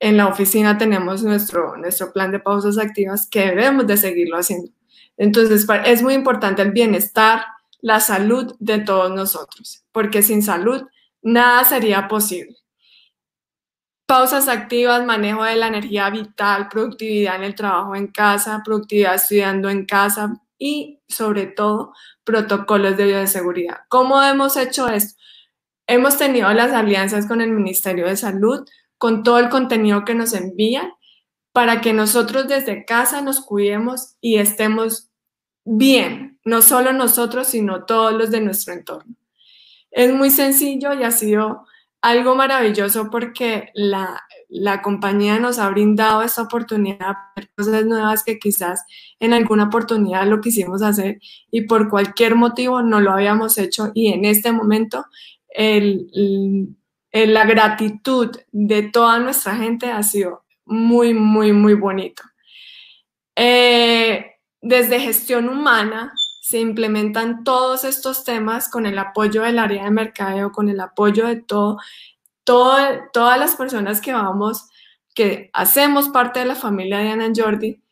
en 0.00 0.16
la 0.16 0.26
oficina 0.26 0.78
tenemos 0.78 1.22
nuestro, 1.22 1.76
nuestro 1.76 2.14
plan 2.14 2.32
de 2.32 2.40
pausas 2.40 2.78
activas 2.78 3.28
que 3.30 3.40
debemos 3.40 3.86
de 3.86 3.98
seguirlo 3.98 4.38
haciendo. 4.38 4.70
Entonces, 5.18 5.66
es 5.84 6.02
muy 6.02 6.14
importante 6.14 6.62
el 6.62 6.72
bienestar, 6.72 7.44
la 7.82 8.00
salud 8.00 8.56
de 8.58 8.78
todos 8.78 9.10
nosotros, 9.10 9.84
porque 9.92 10.22
sin 10.22 10.42
salud 10.42 10.82
nada 11.20 11.62
sería 11.64 12.08
posible. 12.08 12.56
Pausas 14.06 14.48
activas, 14.48 15.04
manejo 15.04 15.44
de 15.44 15.56
la 15.56 15.66
energía 15.66 16.08
vital, 16.08 16.70
productividad 16.70 17.36
en 17.36 17.44
el 17.44 17.54
trabajo 17.54 17.94
en 17.96 18.06
casa, 18.06 18.62
productividad 18.64 19.16
estudiando 19.16 19.68
en 19.68 19.84
casa 19.84 20.40
y 20.58 21.02
sobre 21.06 21.44
todo 21.46 21.92
protocolos 22.24 22.96
de 22.96 23.06
bioseguridad. 23.06 23.80
¿Cómo 23.88 24.22
hemos 24.22 24.56
hecho 24.56 24.88
esto? 24.88 25.20
Hemos 25.86 26.16
tenido 26.16 26.52
las 26.52 26.72
alianzas 26.72 27.26
con 27.26 27.40
el 27.40 27.50
Ministerio 27.50 28.06
de 28.06 28.16
Salud, 28.16 28.66
con 28.96 29.22
todo 29.22 29.38
el 29.38 29.50
contenido 29.50 30.04
que 30.04 30.14
nos 30.14 30.32
envían, 30.32 30.90
para 31.52 31.80
que 31.80 31.92
nosotros 31.92 32.48
desde 32.48 32.84
casa 32.84 33.20
nos 33.20 33.40
cuidemos 33.40 34.16
y 34.20 34.38
estemos 34.38 35.10
bien, 35.64 36.40
no 36.44 36.62
solo 36.62 36.92
nosotros, 36.92 37.48
sino 37.48 37.84
todos 37.84 38.12
los 38.14 38.30
de 38.30 38.40
nuestro 38.40 38.74
entorno. 38.74 39.14
Es 39.90 40.12
muy 40.12 40.30
sencillo 40.30 40.92
y 40.94 41.04
ha 41.04 41.10
sido 41.10 41.66
algo 42.04 42.36
maravilloso 42.36 43.08
porque 43.10 43.70
la, 43.72 44.22
la 44.50 44.82
compañía 44.82 45.38
nos 45.38 45.58
ha 45.58 45.70
brindado 45.70 46.20
esta 46.22 46.42
oportunidad 46.42 47.16
de 47.34 47.48
cosas 47.56 47.86
nuevas 47.86 48.22
que 48.22 48.38
quizás 48.38 48.84
en 49.18 49.32
alguna 49.32 49.64
oportunidad 49.64 50.26
lo 50.26 50.42
quisimos 50.42 50.82
hacer 50.82 51.18
y 51.50 51.62
por 51.62 51.88
cualquier 51.88 52.34
motivo 52.34 52.82
no 52.82 53.00
lo 53.00 53.10
habíamos 53.10 53.56
hecho 53.56 53.90
y 53.94 54.12
en 54.12 54.26
este 54.26 54.52
momento 54.52 55.06
la 57.10 57.46
gratitud 57.46 58.36
de 58.52 58.82
toda 58.82 59.18
nuestra 59.18 59.56
gente 59.56 59.90
ha 59.90 60.02
sido 60.02 60.44
muy, 60.66 61.14
muy, 61.14 61.54
muy 61.54 61.72
bonito. 61.72 62.22
Eh, 63.34 64.26
desde 64.60 65.00
gestión 65.00 65.48
humana 65.48 66.12
se 66.44 66.58
implementan 66.58 67.42
todos 67.42 67.84
estos 67.84 68.22
temas 68.22 68.68
con 68.68 68.84
el 68.84 68.98
apoyo 68.98 69.44
del 69.44 69.58
área 69.58 69.84
de 69.84 69.90
mercadeo, 69.90 70.52
con 70.52 70.68
el 70.68 70.78
apoyo 70.78 71.26
de 71.26 71.36
todo, 71.36 71.78
todo 72.44 72.76
todas 73.14 73.38
las 73.38 73.56
personas 73.56 74.02
que 74.02 74.12
vamos 74.12 74.68
que 75.14 75.48
hacemos 75.54 76.10
parte 76.10 76.40
de 76.40 76.44
la 76.44 76.54
familia 76.54 76.98
de 76.98 77.08
Ana 77.08 77.32
Jordi, 77.34 77.82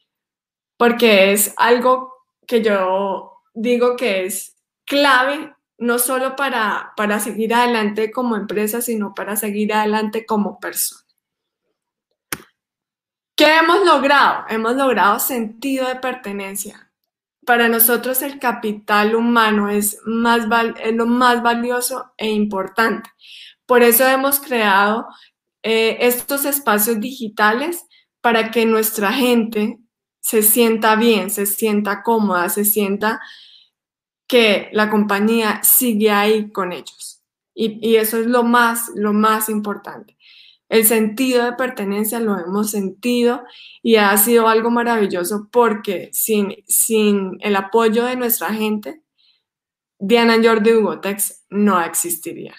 porque 0.77 1.33
es 1.33 1.55
algo 1.57 2.13
que 2.47 2.63
yo 2.63 3.41
digo 3.55 3.97
que 3.97 4.27
es 4.27 4.55
clave, 4.85 5.55
no 5.79 5.99
solo 5.99 6.37
para, 6.37 6.93
para 6.95 7.21
seguir 7.21 7.55
adelante 7.55 8.11
como 8.11 8.37
empresa, 8.37 8.83
sino 8.83 9.15
para 9.15 9.35
seguir 9.35 9.73
adelante 9.73 10.27
como 10.27 10.61
persona. 10.61 11.01
¿Qué 13.35 13.57
hemos 13.57 13.83
logrado? 13.87 14.45
Hemos 14.51 14.77
logrado 14.77 15.19
sentido 15.21 15.89
de 15.89 15.95
pertenencia. 15.97 16.82
Para 17.45 17.69
nosotros 17.69 18.23
el 18.23 18.39
capital 18.39 19.15
humano 19.15 19.69
es, 19.69 19.99
más 20.05 20.47
es 20.83 20.95
lo 20.95 21.07
más 21.07 21.43
valioso 21.43 22.13
e 22.17 22.31
importante. 22.31 23.11
Por 23.67 23.83
eso 23.83 24.07
hemos 24.07 24.39
creado 24.41 25.07
eh, 25.63 25.99
estos 26.01 26.45
espacios 26.45 27.01
digitales 27.01 27.85
para 28.21 28.51
que 28.51 28.67
nuestra 28.67 29.13
gente 29.13 29.79
se 30.21 30.43
sienta 30.43 30.95
bien, 30.97 31.31
se 31.31 31.47
sienta 31.47 32.03
cómoda, 32.03 32.49
se 32.49 32.65
sienta 32.65 33.21
que 34.29 34.69
la 34.73 34.89
compañía 34.89 35.61
sigue 35.63 36.11
ahí 36.11 36.51
con 36.53 36.73
ellos. 36.73 37.23
Y, 37.55 37.87
y, 37.87 37.97
eso 37.97 38.19
es 38.19 38.27
lo 38.27 38.45
más, 38.45 38.91
lo 38.95 39.13
más 39.13 39.51
importante. 39.51 40.17
El 40.73 40.87
sentido 40.87 41.45
de 41.45 41.53
pertenencia 41.53 42.19
lo 42.19 42.39
hemos 42.39 42.71
sentido 42.71 43.45
y 43.83 43.97
ha 43.97 44.17
sido 44.17 44.49
algo 44.49 44.71
maravilloso 44.71 45.51
porque 45.53 46.09
sin, 46.15 46.65
sin 46.67 47.37
el 47.41 47.57
apoyo 47.57 48.07
de 48.07 48.17
nuestra 48.17 48.55
gente, 48.55 49.03
Diana 49.99 50.39
Jordi 50.43 50.73
Hugotex 50.73 51.45
no 51.51 51.79
existiría. 51.79 52.55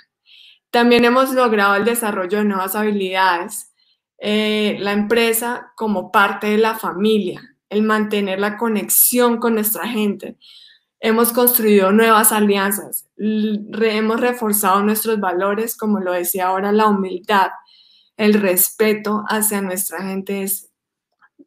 También 0.70 1.06
hemos 1.06 1.34
logrado 1.34 1.74
el 1.74 1.86
desarrollo 1.86 2.38
de 2.38 2.46
nuevas 2.46 2.76
habilidades, 2.76 3.74
eh, 4.20 4.78
la 4.80 4.92
empresa 4.92 5.72
como 5.76 6.12
parte 6.12 6.46
de 6.46 6.60
la 6.60 6.76
familia, 6.76 7.42
el 7.68 7.82
mantener 7.82 8.40
la 8.40 8.58
conexión 8.58 9.38
con 9.38 9.56
nuestra 9.56 9.88
gente. 9.88 10.38
Hemos 11.00 11.34
construido 11.34 11.92
nuevas 11.92 12.32
alianzas, 12.32 13.10
hemos 13.18 14.22
reforzado 14.22 14.84
nuestros 14.84 15.20
valores, 15.20 15.76
como 15.76 16.00
lo 16.00 16.14
decía 16.14 16.50
ahora, 16.50 16.72
la 16.72 16.86
humildad, 16.86 17.50
el 18.18 18.34
respeto 18.36 19.24
hacia 19.28 19.62
nuestra 19.62 20.04
gente 20.04 20.44
es 20.44 20.72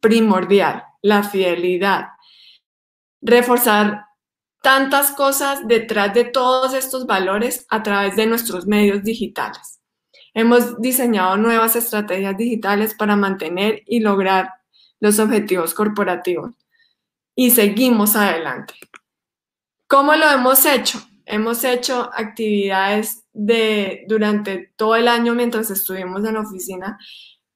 primordial, 0.00 0.84
la 1.02 1.22
fidelidad. 1.22 2.08
Reforzar 3.20 4.06
tantas 4.62 5.12
cosas 5.12 5.66
detrás 5.66 6.12
de 6.14 6.24
todos 6.24 6.74
estos 6.74 7.06
valores 7.06 7.66
a 7.70 7.82
través 7.82 8.16
de 8.16 8.26
nuestros 8.26 8.66
medios 8.66 9.02
digitales. 9.02 9.80
Hemos 10.34 10.80
diseñado 10.80 11.36
nuevas 11.36 11.76
estrategias 11.76 12.36
digitales 12.36 12.94
para 12.94 13.16
mantener 13.16 13.82
y 13.86 14.00
lograr 14.00 14.50
los 15.00 15.18
objetivos 15.18 15.72
corporativos 15.72 16.54
y 17.34 17.50
seguimos 17.50 18.16
adelante. 18.16 18.74
¿Cómo 19.86 20.14
lo 20.16 20.28
hemos 20.28 20.64
hecho? 20.66 20.98
Hemos 21.26 21.64
hecho 21.64 22.08
actividades 22.14 23.24
de, 23.32 24.04
durante 24.08 24.72
todo 24.76 24.94
el 24.94 25.08
año 25.08 25.34
mientras 25.34 25.70
estuvimos 25.72 26.24
en 26.24 26.34
la 26.34 26.40
oficina, 26.40 26.98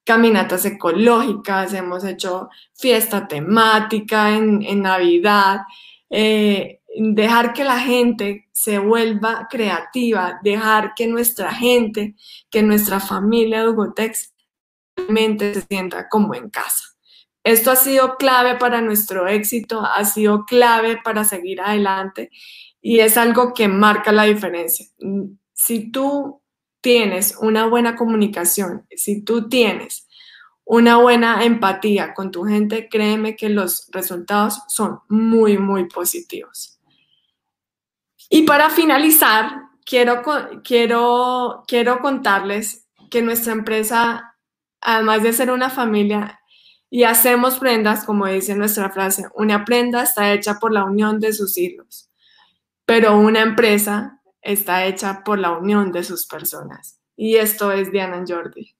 caminatas 0.04 0.64
ecológicas, 0.64 1.72
hemos 1.72 2.04
hecho 2.04 2.48
fiesta 2.74 3.28
temática 3.28 4.36
en, 4.36 4.62
en 4.62 4.82
Navidad, 4.82 5.60
eh, 6.10 6.80
dejar 6.96 7.52
que 7.52 7.62
la 7.62 7.78
gente 7.78 8.48
se 8.50 8.80
vuelva 8.80 9.46
creativa, 9.48 10.40
dejar 10.42 10.94
que 10.96 11.06
nuestra 11.06 11.54
gente, 11.54 12.16
que 12.50 12.64
nuestra 12.64 12.98
familia 12.98 13.62
de 13.62 13.68
Hugotex 13.68 14.34
realmente 14.96 15.54
se 15.54 15.62
sienta 15.62 16.08
como 16.08 16.34
en 16.34 16.50
casa. 16.50 16.84
Esto 17.44 17.70
ha 17.70 17.76
sido 17.76 18.16
clave 18.16 18.56
para 18.56 18.80
nuestro 18.80 19.28
éxito, 19.28 19.80
ha 19.80 20.04
sido 20.04 20.44
clave 20.44 20.98
para 21.02 21.24
seguir 21.24 21.60
adelante 21.60 22.30
y 22.80 23.00
es 23.00 23.16
algo 23.16 23.52
que 23.54 23.68
marca 23.68 24.12
la 24.12 24.24
diferencia. 24.24 24.86
Si 25.52 25.90
tú 25.90 26.42
tienes 26.80 27.36
una 27.40 27.66
buena 27.66 27.96
comunicación, 27.96 28.86
si 28.96 29.22
tú 29.22 29.48
tienes 29.48 30.08
una 30.64 30.98
buena 30.98 31.44
empatía 31.44 32.14
con 32.14 32.30
tu 32.30 32.44
gente, 32.44 32.88
créeme 32.88 33.36
que 33.36 33.48
los 33.48 33.88
resultados 33.90 34.60
son 34.68 35.00
muy, 35.08 35.58
muy 35.58 35.88
positivos. 35.88 36.78
Y 38.28 38.42
para 38.42 38.70
finalizar, 38.70 39.62
quiero, 39.84 40.22
quiero, 40.62 41.64
quiero 41.66 41.98
contarles 41.98 42.86
que 43.10 43.22
nuestra 43.22 43.52
empresa, 43.52 44.36
además 44.80 45.24
de 45.24 45.32
ser 45.32 45.50
una 45.50 45.70
familia, 45.70 46.40
y 46.88 47.04
hacemos 47.04 47.58
prendas, 47.58 48.04
como 48.04 48.26
dice 48.26 48.54
nuestra 48.54 48.90
frase, 48.90 49.26
una 49.34 49.64
prenda 49.64 50.02
está 50.02 50.32
hecha 50.32 50.58
por 50.60 50.72
la 50.72 50.84
unión 50.84 51.18
de 51.20 51.32
sus 51.32 51.56
hilos, 51.56 52.09
pero 52.84 53.16
una 53.16 53.40
empresa 53.40 54.20
está 54.42 54.84
hecha 54.86 55.22
por 55.24 55.38
la 55.38 55.52
unión 55.52 55.92
de 55.92 56.04
sus 56.04 56.26
personas. 56.26 57.00
Y 57.16 57.36
esto 57.36 57.70
es 57.72 57.92
Diana 57.92 58.24
Jordi. 58.26 58.74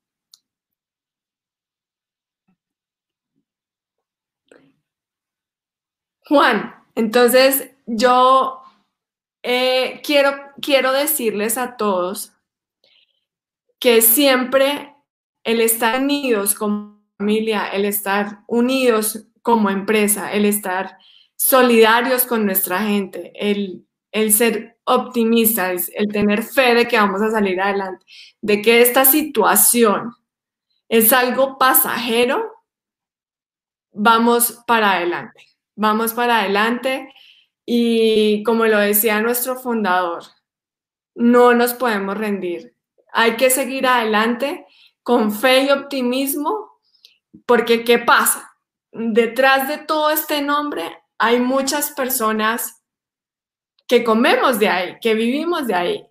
Juan, 6.26 6.75
entonces 6.95 7.71
yo 7.87 8.62
eh, 9.42 10.00
quiero, 10.04 10.33
quiero 10.62 10.92
decirles 10.92 11.59
a 11.59 11.76
todos 11.76 12.33
que 13.80 14.00
siempre 14.00 14.95
el 15.42 15.61
estar 15.61 16.00
unidos 16.00 16.54
como 16.54 17.02
familia, 17.19 17.69
el 17.69 17.85
estar 17.85 18.45
unidos 18.47 19.26
como 19.42 19.71
empresa, 19.71 20.33
el 20.33 20.45
estar 20.45 20.99
solidarios 21.37 22.25
con 22.26 22.45
nuestra 22.47 22.83
gente, 22.83 23.33
el, 23.35 23.87
el 24.12 24.33
ser 24.33 24.79
optimistas, 24.85 25.90
el 25.95 26.09
tener 26.09 26.43
fe 26.43 26.75
de 26.75 26.88
que 26.88 26.99
vamos 26.99 27.23
a 27.23 27.31
salir 27.31 27.61
adelante, 27.61 28.05
de 28.40 28.61
que 28.61 28.83
esta 28.83 29.05
situación 29.05 30.12
es 30.88 31.12
algo 31.12 31.59
pasajero, 31.59 32.52
vamos 33.93 34.62
para 34.67 34.93
adelante, 34.93 35.47
vamos 35.76 36.12
para 36.12 36.40
adelante 36.40 37.12
y 37.64 38.43
como 38.43 38.67
lo 38.67 38.79
decía 38.79 39.21
nuestro 39.21 39.57
fundador, 39.57 40.25
no 41.14 41.55
nos 41.55 41.75
podemos 41.75 42.17
rendir. 42.17 42.75
Hay 43.12 43.37
que 43.37 43.50
seguir 43.50 43.87
adelante 43.87 44.67
con 45.02 45.33
fe 45.33 45.64
y 45.64 45.71
optimismo, 45.71 46.81
porque 47.47 47.85
¿qué 47.85 47.99
pasa? 47.99 48.57
Detrás 48.93 49.69
de 49.69 49.79
todo 49.79 50.11
este 50.11 50.43
nombre 50.43 51.00
hay 51.19 51.38
muchas 51.38 51.93
personas 51.93 52.79
que 53.90 54.04
comemos 54.04 54.61
de 54.61 54.68
ahí, 54.68 54.99
que 55.00 55.14
vivimos 55.14 55.66
de 55.66 55.75
ahí. 55.75 56.06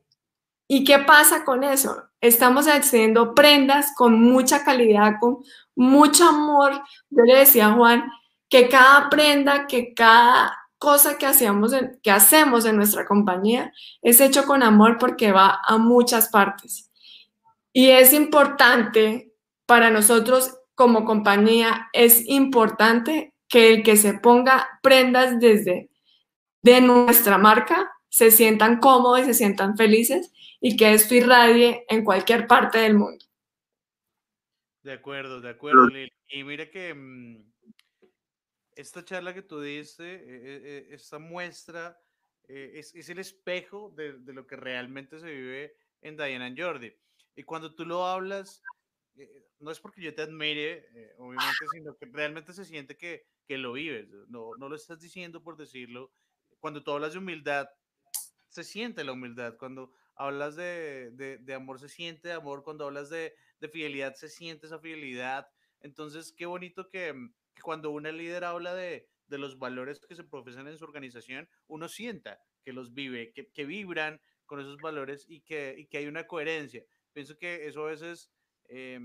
¿Y 0.67 0.83
qué 0.83 0.99
pasa 0.99 1.45
con 1.45 1.63
eso? 1.63 2.09
Estamos 2.19 2.67
haciendo 2.67 3.33
prendas 3.33 3.93
con 3.95 4.21
mucha 4.21 4.65
calidad, 4.65 5.13
con 5.21 5.37
mucho 5.77 6.27
amor. 6.27 6.73
Yo 7.09 7.23
le 7.23 7.37
decía 7.37 7.67
a 7.67 7.71
Juan 7.75 8.11
que 8.49 8.67
cada 8.67 9.09
prenda, 9.09 9.65
que 9.65 9.93
cada 9.93 10.57
cosa 10.77 11.17
que, 11.17 11.25
hacemos 11.25 11.73
que 12.03 12.11
hacemos 12.11 12.65
en 12.65 12.75
nuestra 12.75 13.05
compañía 13.05 13.71
es 14.01 14.19
hecho 14.19 14.43
con 14.43 14.61
amor 14.61 14.97
porque 14.99 15.31
va 15.31 15.61
a 15.65 15.77
muchas 15.77 16.27
partes. 16.27 16.91
Y 17.71 17.91
es 17.91 18.11
importante 18.11 19.31
para 19.65 19.89
nosotros 19.89 20.53
como 20.75 21.05
compañía, 21.05 21.87
es 21.93 22.27
importante 22.27 23.33
que 23.47 23.73
el 23.73 23.83
que 23.83 23.95
se 23.95 24.15
ponga 24.15 24.67
prendas 24.81 25.39
desde 25.39 25.88
de 26.61 26.81
nuestra 26.81 27.37
marca 27.37 27.91
se 28.09 28.31
sientan 28.31 28.79
cómodos 28.79 29.21
y 29.21 29.25
se 29.25 29.33
sientan 29.33 29.77
felices 29.77 30.31
y 30.59 30.75
que 30.75 30.93
esto 30.93 31.15
irradie 31.15 31.85
en 31.87 32.03
cualquier 32.03 32.47
parte 32.47 32.79
del 32.79 32.95
mundo. 32.95 33.25
De 34.83 34.93
acuerdo, 34.93 35.41
de 35.41 35.49
acuerdo, 35.49 35.87
Lili. 35.87 36.11
Y 36.27 36.43
mira 36.43 36.69
que 36.69 36.93
mm, 36.93 37.51
esta 38.75 39.03
charla 39.03 39.33
que 39.33 39.41
tú 39.41 39.61
diste, 39.61 40.15
eh, 40.15 40.21
eh, 40.23 40.87
esta 40.91 41.19
muestra, 41.19 41.99
es, 42.47 42.95
es, 42.95 43.09
el 43.09 43.19
espejo 43.19 43.93
de, 43.95 44.13
de, 44.13 44.33
lo 44.33 44.47
que 44.47 44.55
realmente 44.55 45.19
se 45.19 45.31
vive 45.31 45.75
en 46.01 46.17
Diana 46.17 46.51
Jordi. 46.57 46.91
Y 47.35 47.43
cuando 47.43 47.75
tú 47.75 47.85
lo 47.85 48.05
hablas, 48.05 48.63
eh, 49.15 49.47
no 49.59 49.71
es 49.71 49.79
porque 49.79 50.01
yo 50.01 50.13
te 50.13 50.21
admire, 50.21 50.87
eh, 50.93 51.13
obviamente, 51.17 51.65
sino 51.73 51.95
que 51.95 52.05
realmente 52.05 52.53
se 52.53 52.65
siente 52.65 52.97
que, 52.97 53.25
que 53.45 53.57
lo 53.57 53.73
vives. 53.73 54.07
No, 54.29 54.51
no 54.57 54.69
lo 54.69 54.75
estás 54.75 54.99
diciendo 54.99 55.43
por 55.43 55.57
decirlo. 55.57 56.11
Cuando 56.59 56.83
tú 56.83 56.91
hablas 56.91 57.13
de 57.13 57.19
humildad, 57.19 57.69
se 58.49 58.63
siente 58.63 59.03
la 59.03 59.13
humildad. 59.13 59.55
Cuando 59.57 59.93
hablas 60.15 60.55
de, 60.55 61.11
de, 61.11 61.37
de 61.37 61.53
amor, 61.53 61.79
se 61.79 61.89
siente 61.89 62.31
amor. 62.31 62.63
Cuando 62.63 62.85
hablas 62.85 63.09
de, 63.09 63.35
de, 63.59 63.69
fidelidad, 63.69 64.15
se 64.15 64.29
siente 64.29 64.67
esa 64.67 64.79
fidelidad. 64.79 65.47
Entonces, 65.81 66.33
qué 66.33 66.45
bonito 66.45 66.89
que, 66.89 67.13
que 67.53 67.61
cuando 67.61 67.91
una 67.91 68.11
líder 68.11 68.43
habla 68.43 68.73
de, 68.73 69.07
de 69.27 69.37
los 69.37 69.57
valores 69.57 69.99
que 69.99 70.15
se 70.15 70.23
profesan 70.23 70.67
en 70.67 70.77
su 70.77 70.85
organización, 70.85 71.47
uno 71.67 71.87
sienta 71.87 72.41
que 72.63 72.73
los 72.73 72.93
vive, 72.93 73.31
que, 73.31 73.47
que 73.51 73.65
vibran 73.65 74.21
con 74.45 74.59
esos 74.59 74.77
valores 74.77 75.25
y 75.29 75.41
que, 75.41 75.75
y 75.77 75.85
que 75.85 75.99
hay 75.99 76.07
una 76.07 76.27
coherencia. 76.27 76.83
Pienso 77.13 77.37
que 77.37 77.67
eso 77.67 77.85
a 77.85 77.91
veces 77.91 78.31
eh, 78.67 78.99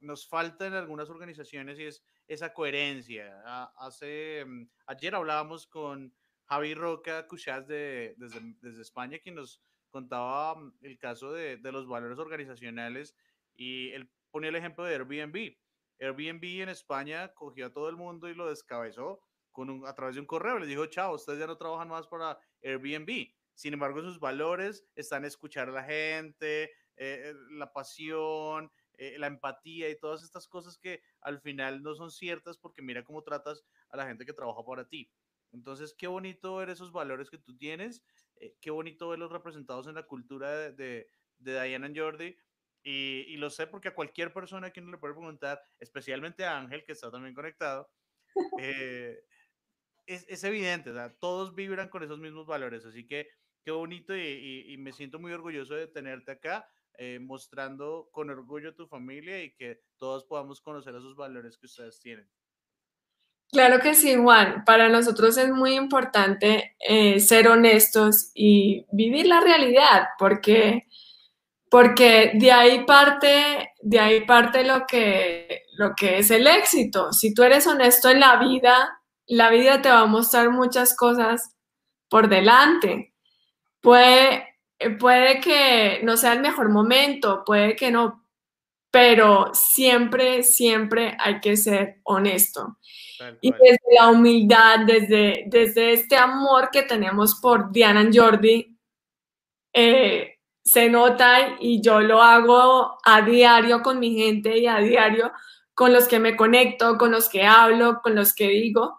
nos 0.00 0.28
falta 0.28 0.66
en 0.66 0.74
algunas 0.74 1.08
organizaciones 1.08 1.78
y 1.78 1.84
es 1.84 2.02
esa 2.26 2.52
coherencia. 2.52 3.40
hace, 3.76 4.44
mm, 4.46 4.68
ayer 4.86 5.14
hablábamos 5.14 5.66
con 5.66 6.12
Javi 6.50 6.74
Roca 6.74 7.28
Cuchas 7.28 7.68
de, 7.68 8.16
desde, 8.16 8.82
España, 8.82 9.20
quien 9.20 9.36
nos 9.36 9.62
contaba 9.88 10.56
mm, 10.56 10.78
el 10.82 10.98
caso 10.98 11.32
de, 11.32 11.58
de, 11.58 11.72
los 11.72 11.86
valores 11.86 12.18
organizacionales 12.18 13.14
y 13.54 13.90
él 13.90 14.10
ponía 14.32 14.48
el 14.48 14.56
ejemplo 14.56 14.82
de 14.82 14.94
Airbnb. 14.94 15.56
Airbnb 16.00 16.62
en 16.62 16.68
España 16.68 17.32
cogió 17.34 17.66
a 17.66 17.72
todo 17.72 17.88
el 17.88 17.96
mundo 17.96 18.28
y 18.28 18.34
lo 18.34 18.48
descabezó 18.48 19.20
con 19.52 19.86
a 19.86 19.94
través 19.94 20.16
de 20.16 20.22
un 20.22 20.26
correo. 20.26 20.58
Les 20.58 20.68
dijo, 20.68 20.86
chao, 20.86 21.14
ustedes 21.14 21.38
ya 21.38 21.46
no 21.46 21.56
trabajan 21.56 21.88
más 21.88 22.08
para 22.08 22.36
Airbnb. 22.64 23.28
Sin 23.54 23.72
embargo, 23.72 24.00
sus 24.00 24.18
valores 24.18 24.84
están 24.96 25.24
escuchar 25.24 25.68
a 25.68 25.72
la 25.72 25.84
gente, 25.84 26.64
eh, 26.64 26.70
eh, 26.96 27.34
la 27.52 27.72
pasión, 27.72 28.72
eh, 28.94 29.18
la 29.18 29.28
empatía 29.28 29.88
y 29.88 30.00
todas 30.00 30.24
estas 30.24 30.48
cosas 30.48 30.78
que 30.78 31.00
al 31.20 31.40
final 31.40 31.80
no 31.82 31.94
son 31.94 32.10
ciertas 32.10 32.58
porque 32.58 32.82
mira 32.82 33.04
cómo 33.04 33.22
tratas 33.22 33.64
a 33.90 33.96
la 33.96 34.06
gente 34.06 34.26
que 34.26 34.32
trabaja 34.32 34.64
para 34.64 34.88
ti. 34.88 35.08
Entonces, 35.52 35.94
qué 35.96 36.06
bonito 36.06 36.56
ver 36.56 36.70
esos 36.70 36.92
valores 36.92 37.30
que 37.30 37.38
tú 37.38 37.56
tienes, 37.56 38.04
eh, 38.36 38.56
qué 38.60 38.70
bonito 38.70 39.08
verlos 39.08 39.32
representados 39.32 39.86
en 39.86 39.94
la 39.94 40.06
cultura 40.06 40.50
de, 40.50 40.72
de, 40.72 41.08
de 41.38 41.62
Diana 41.62 41.86
and 41.86 41.98
Jordi. 41.98 42.36
Y, 42.82 43.24
y, 43.28 43.36
lo 43.36 43.50
sé 43.50 43.66
porque 43.66 43.88
a 43.88 43.94
cualquier 43.94 44.32
persona 44.32 44.70
que 44.70 44.80
uno 44.80 44.92
le 44.92 44.98
puede 44.98 45.12
preguntar, 45.14 45.60
especialmente 45.78 46.44
a 46.44 46.56
Ángel, 46.56 46.82
que 46.84 46.92
está 46.92 47.10
también 47.10 47.34
conectado, 47.34 47.90
eh, 48.60 49.22
es, 50.06 50.24
es, 50.28 50.44
evidente, 50.44 50.90
o 50.90 50.94
sea, 50.94 51.14
todos 51.18 51.54
vibran 51.54 51.90
con 51.90 52.02
esos 52.02 52.18
mismos 52.18 52.46
valores. 52.46 52.86
Así 52.86 53.06
que 53.06 53.28
qué 53.62 53.70
bonito 53.70 54.16
y, 54.16 54.20
y, 54.20 54.72
y 54.72 54.78
me 54.78 54.92
siento 54.92 55.18
muy 55.18 55.32
orgulloso 55.32 55.74
de 55.74 55.88
tenerte 55.88 56.32
acá. 56.32 56.66
Eh, 57.02 57.18
mostrando 57.18 58.10
con 58.12 58.28
orgullo 58.28 58.68
a 58.68 58.74
tu 58.74 58.86
familia 58.86 59.42
y 59.42 59.54
que 59.54 59.80
todos 59.96 60.26
podamos 60.26 60.60
conocer 60.60 60.94
esos 60.94 61.16
valores 61.16 61.56
que 61.56 61.64
ustedes 61.64 61.98
tienen. 61.98 62.28
Claro 63.52 63.80
que 63.80 63.94
sí, 63.94 64.14
Juan. 64.14 64.64
Para 64.64 64.88
nosotros 64.88 65.36
es 65.36 65.50
muy 65.50 65.74
importante 65.74 66.76
eh, 66.78 67.18
ser 67.20 67.48
honestos 67.48 68.30
y 68.34 68.86
vivir 68.92 69.26
la 69.26 69.40
realidad, 69.40 70.08
porque, 70.18 70.86
porque 71.70 72.32
de 72.34 72.52
ahí 72.52 72.84
parte, 72.84 73.72
de 73.82 74.00
ahí 74.00 74.24
parte 74.24 74.64
lo 74.64 74.86
que, 74.86 75.64
lo 75.76 75.94
que 75.96 76.18
es 76.18 76.30
el 76.30 76.46
éxito. 76.46 77.12
Si 77.12 77.34
tú 77.34 77.42
eres 77.42 77.66
honesto 77.66 78.08
en 78.10 78.20
la 78.20 78.36
vida, 78.36 79.00
la 79.26 79.50
vida 79.50 79.82
te 79.82 79.90
va 79.90 80.00
a 80.00 80.06
mostrar 80.06 80.50
muchas 80.50 80.96
cosas 80.96 81.56
por 82.08 82.28
delante. 82.28 83.14
Puede, 83.80 84.46
puede 85.00 85.40
que 85.40 86.00
no 86.04 86.16
sea 86.16 86.34
el 86.34 86.40
mejor 86.40 86.70
momento, 86.70 87.44
puede 87.44 87.76
que 87.76 87.90
no, 87.90 88.24
pero 88.92 89.52
siempre, 89.54 90.42
siempre 90.44 91.16
hay 91.20 91.40
que 91.40 91.56
ser 91.56 92.00
honesto. 92.04 92.78
Y 93.40 93.52
desde 93.52 93.94
la 93.98 94.08
humildad, 94.08 94.80
desde, 94.86 95.44
desde 95.46 95.92
este 95.92 96.16
amor 96.16 96.70
que 96.70 96.82
tenemos 96.82 97.34
por 97.40 97.70
Diana 97.70 98.08
y 98.10 98.16
Jordi, 98.16 98.78
eh, 99.72 100.38
se 100.62 100.88
nota 100.88 101.56
y 101.60 101.82
yo 101.82 102.00
lo 102.00 102.22
hago 102.22 102.98
a 103.04 103.22
diario 103.22 103.82
con 103.82 103.98
mi 103.98 104.14
gente 104.14 104.58
y 104.58 104.66
a 104.66 104.78
diario 104.78 105.32
con 105.74 105.92
los 105.92 106.08
que 106.08 106.18
me 106.18 106.36
conecto, 106.36 106.98
con 106.98 107.10
los 107.10 107.28
que 107.28 107.44
hablo, 107.44 108.00
con 108.02 108.14
los 108.14 108.34
que 108.34 108.48
digo, 108.48 108.98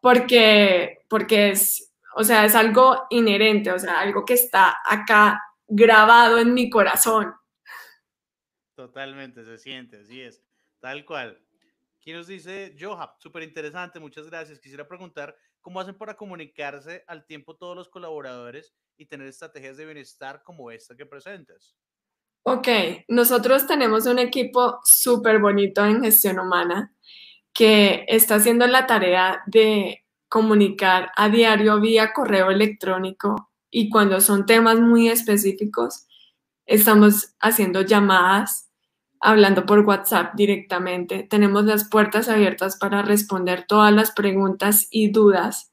porque, 0.00 0.98
porque 1.08 1.50
es, 1.50 1.92
o 2.14 2.24
sea, 2.24 2.44
es 2.44 2.54
algo 2.54 3.06
inherente, 3.10 3.72
o 3.72 3.78
sea, 3.78 4.00
algo 4.00 4.24
que 4.24 4.34
está 4.34 4.78
acá 4.84 5.42
grabado 5.66 6.38
en 6.38 6.54
mi 6.54 6.70
corazón. 6.70 7.34
Totalmente, 8.74 9.44
se 9.44 9.58
siente, 9.58 10.00
así 10.00 10.20
es, 10.20 10.42
tal 10.78 11.04
cual. 11.04 11.40
¿Quién 12.02 12.16
nos 12.16 12.26
dice, 12.26 12.74
Joha, 12.80 13.14
súper 13.18 13.42
interesante, 13.42 14.00
muchas 14.00 14.26
gracias. 14.26 14.58
Quisiera 14.58 14.88
preguntar, 14.88 15.36
¿cómo 15.60 15.80
hacen 15.80 15.98
para 15.98 16.16
comunicarse 16.16 17.04
al 17.06 17.26
tiempo 17.26 17.56
todos 17.56 17.76
los 17.76 17.90
colaboradores 17.90 18.72
y 18.96 19.04
tener 19.04 19.26
estrategias 19.26 19.76
de 19.76 19.84
bienestar 19.84 20.42
como 20.42 20.70
esta 20.70 20.96
que 20.96 21.04
presentas? 21.04 21.76
Ok, 22.42 22.68
nosotros 23.08 23.66
tenemos 23.66 24.06
un 24.06 24.18
equipo 24.18 24.80
súper 24.82 25.40
bonito 25.40 25.84
en 25.84 26.02
gestión 26.02 26.38
humana 26.38 26.94
que 27.52 28.06
está 28.08 28.36
haciendo 28.36 28.66
la 28.66 28.86
tarea 28.86 29.42
de 29.46 30.06
comunicar 30.26 31.10
a 31.16 31.28
diario 31.28 31.80
vía 31.80 32.14
correo 32.14 32.50
electrónico 32.50 33.50
y 33.70 33.90
cuando 33.90 34.22
son 34.22 34.46
temas 34.46 34.80
muy 34.80 35.10
específicos, 35.10 36.06
estamos 36.64 37.34
haciendo 37.40 37.82
llamadas 37.82 38.69
hablando 39.20 39.66
por 39.66 39.80
WhatsApp 39.80 40.34
directamente. 40.34 41.22
Tenemos 41.24 41.64
las 41.64 41.88
puertas 41.88 42.28
abiertas 42.28 42.76
para 42.76 43.02
responder 43.02 43.66
todas 43.66 43.92
las 43.92 44.12
preguntas 44.12 44.88
y 44.90 45.10
dudas. 45.10 45.72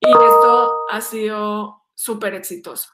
Y 0.00 0.08
esto 0.08 0.72
ha 0.90 1.00
sido 1.00 1.84
súper 1.94 2.34
exitoso. 2.34 2.90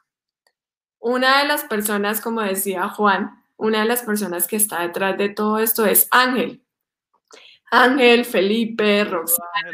Una 0.99 1.39
de 1.41 1.47
las 1.47 1.63
personas, 1.63 2.19
como 2.19 2.41
decía 2.41 2.89
Juan, 2.89 3.43
una 3.57 3.79
de 3.81 3.85
las 3.85 4.01
personas 4.01 4.47
que 4.47 4.55
está 4.57 4.81
detrás 4.81 5.17
de 5.17 5.29
todo 5.29 5.59
esto 5.59 5.85
es 5.85 6.07
Ángel. 6.11 6.63
Ángel, 7.71 8.25
Felipe, 8.25 9.03
Roxana. 9.05 9.71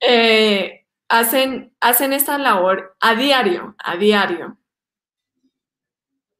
Eh, 0.00 0.86
hacen, 1.08 1.74
hacen 1.80 2.12
esta 2.12 2.38
labor 2.38 2.96
a 3.00 3.14
diario, 3.14 3.74
a 3.78 3.96
diario. 3.96 4.56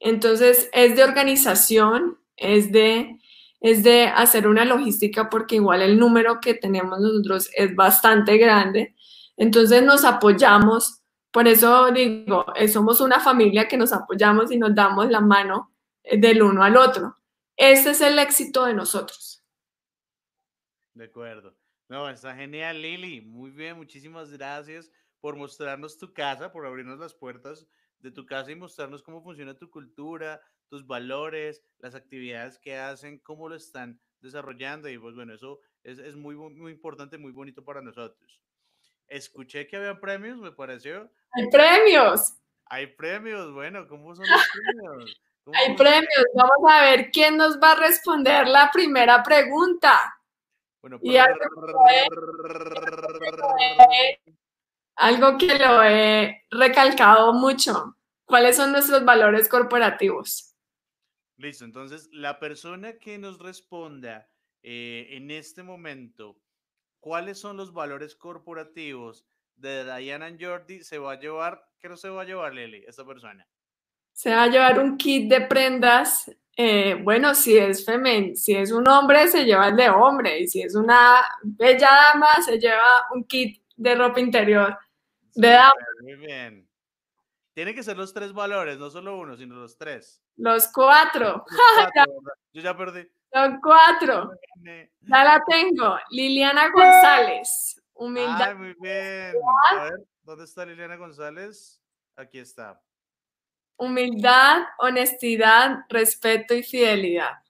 Entonces, 0.01 0.71
es 0.73 0.97
de 0.97 1.05
organización, 1.05 2.19
es 2.37 2.73
de, 2.73 3.21
es 3.61 3.85
de 3.85 4.05
hacer 4.05 4.49
una 4.49 4.65
logística 4.65 5.29
porque 5.29 5.57
igual 5.57 5.83
el 5.83 5.99
número 5.99 6.41
que 6.41 6.55
tenemos 6.55 6.99
nosotros 6.99 7.51
es 7.55 7.77
bastante 7.77 8.39
grande. 8.39 8.97
Entonces, 9.37 9.83
nos 9.83 10.05
apoyamos. 10.05 11.03
Por 11.31 11.47
eso 11.47 11.93
digo, 11.93 12.47
eh, 12.57 12.67
somos 12.67 13.01
una 13.01 13.21
familia 13.21 13.69
que 13.69 13.77
nos 13.77 13.93
apoyamos 13.93 14.51
y 14.51 14.59
nos 14.59 14.75
damos 14.75 15.09
la 15.11 15.21
mano 15.21 15.73
eh, 16.03 16.19
del 16.19 16.43
uno 16.43 16.65
al 16.65 16.77
otro. 16.77 17.15
Este 17.57 17.91
es 17.91 18.01
el 18.01 18.19
éxito 18.19 18.65
de 18.65 18.75
nosotros. 18.75 19.45
De 20.95 21.05
acuerdo. 21.05 21.55
No, 21.89 22.09
está 22.09 22.35
genial, 22.35 22.81
Lili. 22.81 23.21
Muy 23.21 23.51
bien, 23.51 23.77
muchísimas 23.77 24.31
gracias 24.31 24.91
por 25.21 25.37
mostrarnos 25.37 25.99
tu 25.99 26.13
casa, 26.15 26.51
por 26.51 26.65
abrirnos 26.65 26.99
las 26.99 27.15
puertas 27.15 27.67
de 28.01 28.11
tu 28.11 28.27
casa 28.27 28.51
y 28.51 28.57
mostrarnos 28.57 29.03
cómo 29.03 29.23
funciona 29.23 29.59
tu 29.59 29.71
cultura, 29.71 30.41
tus 30.69 30.87
valores, 30.87 31.63
las 31.79 31.95
actividades 31.95 32.59
que 32.59 32.77
hacen, 32.77 33.19
cómo 33.19 33.49
lo 33.49 33.55
están 33.55 34.01
desarrollando. 34.21 34.89
Y 34.89 34.99
pues 34.99 35.15
bueno, 35.15 35.35
eso 35.35 35.61
es, 35.83 35.99
es 35.99 36.17
muy, 36.17 36.35
muy 36.35 36.73
importante, 36.73 37.19
muy 37.19 37.33
bonito 37.33 37.65
para 37.65 37.83
nosotros. 37.83 38.41
Escuché 39.07 39.67
que 39.67 39.77
había 39.77 40.01
premios, 40.01 40.39
me 40.39 40.53
pareció. 40.53 41.11
Hay 41.33 41.51
premios. 41.51 42.37
Hay 42.67 42.87
premios, 42.87 43.53
bueno, 43.53 43.89
¿cómo 43.89 44.15
son 44.15 44.25
los 44.29 44.49
premios? 44.53 45.21
Hay 45.53 45.75
premios, 45.75 46.27
vamos 46.35 46.71
a 46.71 46.83
ver 46.83 47.11
quién 47.11 47.37
nos 47.37 47.59
va 47.59 47.73
a 47.73 47.75
responder 47.75 48.47
la 48.47 48.71
primera 48.73 49.21
pregunta. 49.23 49.99
Bueno, 50.81 51.01
y 51.03 51.17
algo, 55.01 55.39
que 55.39 55.59
lo 55.59 55.83
he 55.83 56.45
recalcado 56.51 57.33
mucho. 57.33 57.97
¿Cuáles 58.27 58.57
son 58.57 58.73
nuestros 58.73 59.05
valores 59.05 59.49
corporativos? 59.49 60.55
Listo, 61.37 61.65
entonces 61.65 62.09
la 62.13 62.39
persona 62.39 62.99
que 62.99 63.19
nos 63.19 63.39
responda 63.39 64.29
eh, 64.63 65.09
en 65.13 65.31
este 65.31 65.63
momento, 65.63 66.39
¿cuáles 67.01 67.39
son 67.39 67.57
los 67.57 67.73
valores 67.73 68.15
corporativos 68.15 69.27
de 69.57 69.85
Diana 69.85 70.37
Jordi? 70.39 70.85
Se 70.85 70.99
va 70.99 71.13
a 71.13 71.19
llevar, 71.19 71.67
¿qué 71.81 71.89
no 71.89 71.97
se 71.97 72.11
va 72.11 72.23
a 72.23 72.27
llevar, 72.27 72.55
Lili, 72.55 72.85
esta 72.87 73.05
persona? 73.07 73.49
Se 74.13 74.31
va 74.31 74.43
a 74.43 74.49
llevar 74.49 74.79
un 74.79 74.99
kit 74.99 75.31
de 75.31 75.41
prendas. 75.41 76.31
Eh, 76.55 77.01
bueno, 77.03 77.35
si 77.35 77.57
es 77.57 77.87
femen, 77.87 78.37
si 78.37 78.55
es 78.55 78.71
un 78.71 78.87
hombre, 78.87 79.29
se 79.29 79.45
lleva 79.45 79.69
el 79.69 79.77
de 79.77 79.89
hombre. 79.89 80.41
Y 80.41 80.47
si 80.47 80.61
es 80.61 80.75
una 80.75 81.23
bella 81.43 81.89
dama, 81.91 82.43
se 82.45 82.59
lleva 82.59 83.07
un 83.15 83.25
kit 83.25 83.63
de 83.77 83.95
ropa 83.95 84.21
interior 84.21 84.77
de 85.35 85.49
dama. 85.49 85.73
Muy 86.03 86.17
bien. 86.17 86.71
Tiene 87.55 87.75
que 87.75 87.83
ser 87.83 87.97
los 87.97 88.15
tres 88.15 88.33
valores, 88.33 88.79
no 88.79 88.91
solo 88.91 89.19
uno, 89.19 89.37
sino 89.37 89.57
los 89.57 89.77
tres. 89.77 90.23
Los 90.37 90.69
cuatro. 90.69 91.45
Yo 92.53 92.63
ya 92.63 92.77
perdí. 92.77 93.07
Los 93.33 93.61
cuatro. 93.63 94.31
Ya 94.63 95.25
la 95.25 95.43
tengo. 95.47 95.99
Liliana 96.11 96.69
González. 96.73 97.81
Humildad. 97.93 98.55
muy 98.57 98.75
bien. 98.81 99.35
A 99.71 99.85
ver, 99.85 100.07
¿dónde 100.23 100.45
está 100.45 100.65
Liliana 100.65 100.97
González? 100.97 101.83
Aquí 102.17 102.39
está. 102.39 102.81
Humildad, 103.77 104.63
honestidad, 104.79 105.85
respeto 105.89 106.55
y 106.55 106.63
fidelidad. 106.63 107.43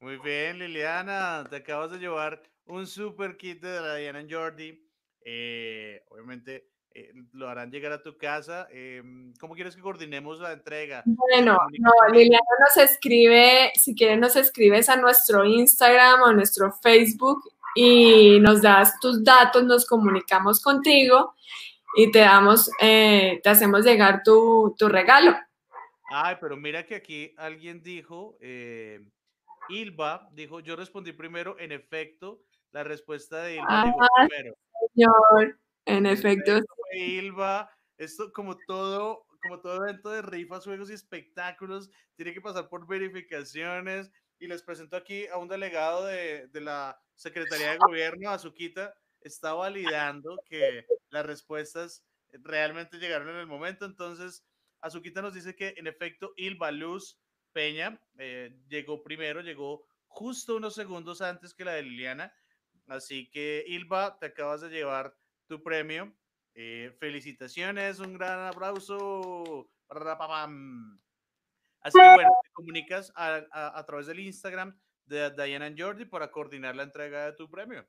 Muy 0.00 0.16
bien, 0.18 0.58
Liliana. 0.58 1.44
Te 1.48 1.56
acabas 1.56 1.90
de 1.90 1.98
llevar 1.98 2.42
un 2.64 2.86
super 2.86 3.36
kit 3.36 3.62
de 3.62 3.80
la 3.80 3.94
Diana 3.96 4.24
Jordi. 4.28 4.84
Eh, 5.24 6.04
obviamente 6.08 6.70
eh, 6.98 7.12
lo 7.32 7.48
harán 7.48 7.70
llegar 7.70 7.92
a 7.92 8.02
tu 8.02 8.16
casa. 8.16 8.66
Em, 8.70 9.32
¿Cómo 9.38 9.54
quieres 9.54 9.76
que 9.76 9.82
coordinemos 9.82 10.40
la 10.40 10.52
entrega? 10.52 11.02
Bueno, 11.06 11.56
no, 11.78 11.92
Liliana 12.12 12.44
nos 12.60 12.76
escribe, 12.76 13.70
si 13.74 13.94
quieres 13.94 14.18
nos 14.18 14.34
escribes 14.34 14.88
a 14.88 14.96
nuestro 14.96 15.44
Instagram 15.44 16.22
o 16.22 16.32
nuestro 16.32 16.72
Facebook 16.72 17.42
y 17.76 18.40
nos 18.40 18.62
das 18.62 18.98
tus 18.98 19.22
datos, 19.22 19.62
nos 19.62 19.86
comunicamos 19.86 20.60
contigo 20.60 21.34
y 21.96 22.10
te 22.10 22.20
damos, 22.20 22.68
eh, 22.80 23.40
te 23.44 23.48
hacemos 23.48 23.84
llegar 23.84 24.22
tu, 24.24 24.74
tu, 24.76 24.88
regalo. 24.88 25.36
Ay, 26.10 26.36
pero 26.40 26.56
mira 26.56 26.84
que 26.84 26.96
aquí 26.96 27.32
alguien 27.36 27.80
dijo, 27.80 28.36
eh, 28.40 29.06
Ilva 29.68 30.28
dijo, 30.32 30.58
yo 30.60 30.74
respondí 30.74 31.12
primero, 31.12 31.56
en 31.60 31.70
efecto, 31.70 32.42
la 32.72 32.82
respuesta 32.82 33.42
de 33.42 33.56
Ilva 33.56 33.66
ah, 33.68 33.94
primero. 34.26 34.54
Señor. 34.94 35.58
En 35.88 36.04
efecto. 36.06 36.60
Ilva, 36.92 37.70
esto 37.96 38.30
como 38.32 38.56
todo, 38.66 39.26
como 39.42 39.60
todo 39.60 39.76
evento 39.84 40.10
de 40.10 40.22
rifas, 40.22 40.64
juegos 40.64 40.90
y 40.90 40.94
espectáculos, 40.94 41.90
tiene 42.14 42.34
que 42.34 42.42
pasar 42.42 42.68
por 42.68 42.86
verificaciones. 42.86 44.10
Y 44.38 44.46
les 44.46 44.62
presento 44.62 44.96
aquí 44.96 45.26
a 45.26 45.38
un 45.38 45.48
delegado 45.48 46.04
de, 46.04 46.46
de 46.48 46.60
la 46.60 47.00
Secretaría 47.14 47.72
de 47.72 47.78
Gobierno, 47.78 48.30
Azuquita, 48.30 48.94
está 49.20 49.54
validando 49.54 50.38
que 50.46 50.86
las 51.10 51.26
respuestas 51.26 52.04
realmente 52.32 52.98
llegaron 52.98 53.30
en 53.30 53.36
el 53.36 53.46
momento. 53.46 53.84
Entonces, 53.84 54.44
Azuquita 54.80 55.22
nos 55.22 55.34
dice 55.34 55.56
que 55.56 55.74
en 55.76 55.86
efecto 55.86 56.34
Ilva 56.36 56.70
Luz 56.70 57.18
Peña 57.52 58.00
eh, 58.18 58.54
llegó 58.68 59.02
primero, 59.02 59.40
llegó 59.40 59.86
justo 60.06 60.56
unos 60.56 60.74
segundos 60.74 61.22
antes 61.22 61.54
que 61.54 61.64
la 61.64 61.72
de 61.72 61.82
Liliana. 61.82 62.32
Así 62.86 63.30
que 63.30 63.64
Ilva, 63.66 64.18
te 64.18 64.26
acabas 64.26 64.60
de 64.60 64.68
llevar 64.68 65.16
tu 65.48 65.62
premio. 65.62 66.12
Eh, 66.54 66.94
felicitaciones, 66.98 68.00
un 68.00 68.14
gran 68.14 68.46
aplauso. 68.46 69.70
Así 71.80 71.98
que 71.98 72.14
bueno, 72.14 72.30
te 72.42 72.50
comunicas 72.52 73.12
a, 73.14 73.78
a, 73.78 73.86
través 73.86 74.06
del 74.06 74.20
Instagram 74.20 74.78
de 75.06 75.30
Diana 75.30 75.72
Jordi 75.76 76.04
para 76.04 76.30
coordinar 76.30 76.76
la 76.76 76.82
entrega 76.82 77.26
de 77.26 77.32
tu 77.32 77.48
premio. 77.48 77.86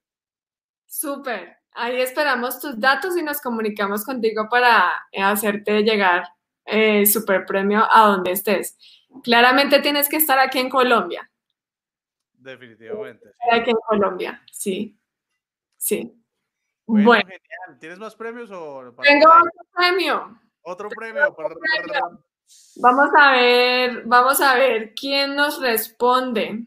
Súper. 0.85 1.57
Ahí 1.71 1.99
esperamos 1.99 2.59
tus 2.59 2.79
datos 2.79 3.17
y 3.17 3.23
nos 3.23 3.41
comunicamos 3.41 4.03
contigo 4.03 4.47
para 4.49 5.05
hacerte 5.17 5.83
llegar 5.83 6.23
eh, 6.65 7.05
super 7.05 7.45
premio 7.45 7.85
a 7.89 8.07
donde 8.07 8.31
estés. 8.31 8.77
Claramente 9.23 9.81
tienes 9.81 10.07
que 10.07 10.17
estar 10.17 10.39
aquí 10.39 10.59
en 10.59 10.69
Colombia. 10.69 11.29
Definitivamente. 12.33 13.31
Aquí 13.51 13.71
en 13.71 13.77
Colombia, 13.87 14.43
sí. 14.51 14.97
Sí. 15.77 16.18
Bueno, 16.89 17.21
genial. 17.21 17.79
¿Tienes 17.79 17.99
más 17.99 18.15
premios 18.15 18.49
o 18.51 18.91
Tengo 19.03 19.29
otro 19.29 19.61
premio. 19.75 20.39
Otro 20.63 20.89
premio. 20.89 21.35
Vamos 22.77 23.09
a 23.15 23.31
ver, 23.33 24.03
vamos 24.05 24.41
a 24.41 24.55
ver 24.55 24.95
quién 24.95 25.35
nos 25.35 25.61
responde. 25.61 26.65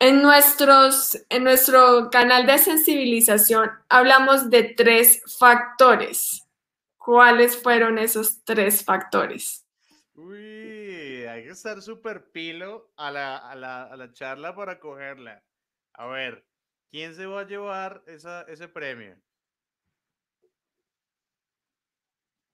En, 0.00 0.22
nuestros, 0.22 1.24
en 1.30 1.44
nuestro 1.44 2.10
canal 2.10 2.46
de 2.46 2.58
sensibilización 2.58 3.70
hablamos 3.88 4.50
de 4.50 4.74
tres 4.74 5.22
factores. 5.38 6.46
¿Cuáles 6.98 7.60
fueron 7.60 7.98
esos 7.98 8.44
tres 8.44 8.84
factores? 8.84 9.66
Uy, 10.14 11.24
hay 11.24 11.42
que 11.44 11.50
estar 11.50 11.80
súper 11.80 12.30
pilo 12.30 12.90
a 12.96 13.10
la, 13.10 13.38
a, 13.38 13.54
la, 13.54 13.84
a 13.84 13.96
la 13.96 14.12
charla 14.12 14.54
para 14.54 14.78
cogerla. 14.78 15.42
A 15.94 16.06
ver, 16.06 16.47
¿Quién 16.90 17.14
se 17.14 17.26
va 17.26 17.40
a 17.40 17.46
llevar 17.46 18.02
ese 18.06 18.68
premio? 18.68 19.16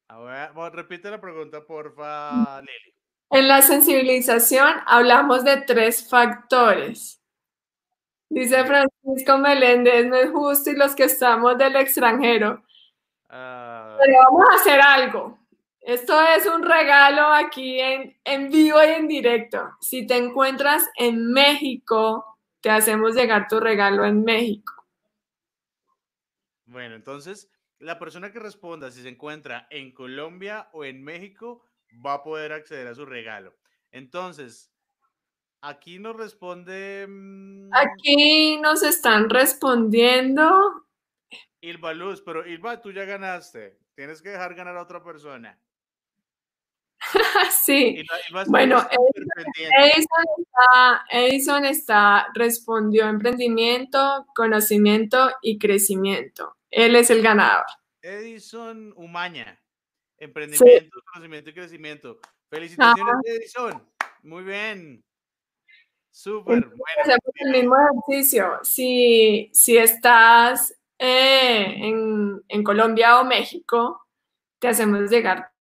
A 0.09 0.19
ver, 0.19 0.73
repite 0.73 1.11
la 1.11 1.21
pregunta, 1.21 1.65
porfa, 1.65 2.61
Lili. 2.61 2.95
En 3.31 3.49
la 3.49 3.63
sensibilización 3.63 4.75
hablamos 4.87 5.45
de 5.45 5.63
tres 5.63 6.09
factores. 6.09 7.21
Dice 8.29 8.65
Francisco 8.65 9.39
Meléndez, 9.39 10.07
no 10.07 10.17
es 10.17 10.31
justo 10.31 10.71
y 10.71 10.77
los 10.77 10.95
que 10.95 11.05
estamos 11.05 11.57
del 11.59 11.77
extranjero. 11.77 12.63
Ah. 13.29 13.97
Pero 14.01 14.19
vamos 14.25 14.45
a 14.51 14.55
hacer 14.57 14.81
algo. 14.81 15.39
Esto 15.81 16.21
es 16.21 16.47
un 16.47 16.63
regalo 16.63 17.27
aquí 17.27 17.81
en, 17.81 18.19
en 18.25 18.51
vivo 18.51 18.83
y 18.83 18.89
en 18.89 19.09
directo. 19.09 19.71
Si 19.81 20.07
te 20.07 20.17
encuentras 20.17 20.89
en 20.97 21.33
México, 21.33 22.34
te 22.65 22.71
hacemos 22.71 23.15
llegar 23.15 23.47
tu 23.47 23.61
regalo 23.61 24.07
en 24.07 24.25
México. 24.25 24.73
Bueno, 26.65 26.95
entonces 26.95 27.53
la 27.79 27.99
persona 27.99 28.33
que 28.33 28.39
responda 28.39 28.91
si 28.91 29.03
se 29.03 29.11
encuentra 29.11 29.67
en 29.69 29.93
Colombia 29.93 30.71
o 30.73 30.87
en 30.87 31.05
México 31.05 31.63
va 32.05 32.15
a 32.15 32.23
poder 32.23 32.55
acceder 32.55 32.87
a 32.87 32.95
su 32.95 33.05
regalo. 33.05 33.55
Entonces, 33.91 34.73
aquí 35.61 35.99
nos 35.99 36.17
responde... 36.17 37.05
Mm, 37.07 37.69
aquí 37.75 38.57
nos 38.63 38.83
están 38.83 39.29
respondiendo. 39.29 40.87
Ilva 41.61 41.93
Luz, 41.93 42.23
pero 42.23 42.47
Ilva, 42.47 42.81
tú 42.81 42.93
ya 42.93 43.05
ganaste. 43.05 43.79
Tienes 43.95 44.23
que 44.23 44.31
dejar 44.31 44.55
ganar 44.55 44.79
a 44.79 44.83
otra 44.83 45.05
persona. 45.05 45.61
sí. 47.65 48.05
bueno, 48.47 48.87
Edison 51.11 51.65
está, 51.65 52.29
respondió 52.35 53.09
emprendimiento, 53.09 54.27
conocimiento 54.35 55.31
y 55.43 55.59
crecimiento. 55.59 56.57
Él 56.71 56.97
es 56.97 57.11
el 57.11 57.23
ganador. 57.23 57.67
Edison 58.03 58.93
Umaña. 58.97 59.61
Emprendimiento, 60.19 60.99
conocimiento 61.13 61.51
y 61.51 61.55
crecimiento. 61.55 62.21
Felicitaciones, 62.49 63.15
Edison. 63.25 63.83
Muy 64.23 64.45
bien. 64.45 65.05
Súper. 66.11 66.61
Bueno. 66.61 66.77
Hacemos 67.03 67.35
el 67.41 67.51
mismo 67.51 67.77
ejercicio. 67.77 68.61
Si, 68.63 69.51
si 69.53 69.77
estás 69.77 70.73
eh, 70.99 71.75
en, 71.77 72.43
en 72.49 72.63
Colombia 72.63 73.21
o 73.21 73.25
México, 73.25 74.07
te 74.59 74.69
hacemos 74.69 75.11
llegar 75.11 75.54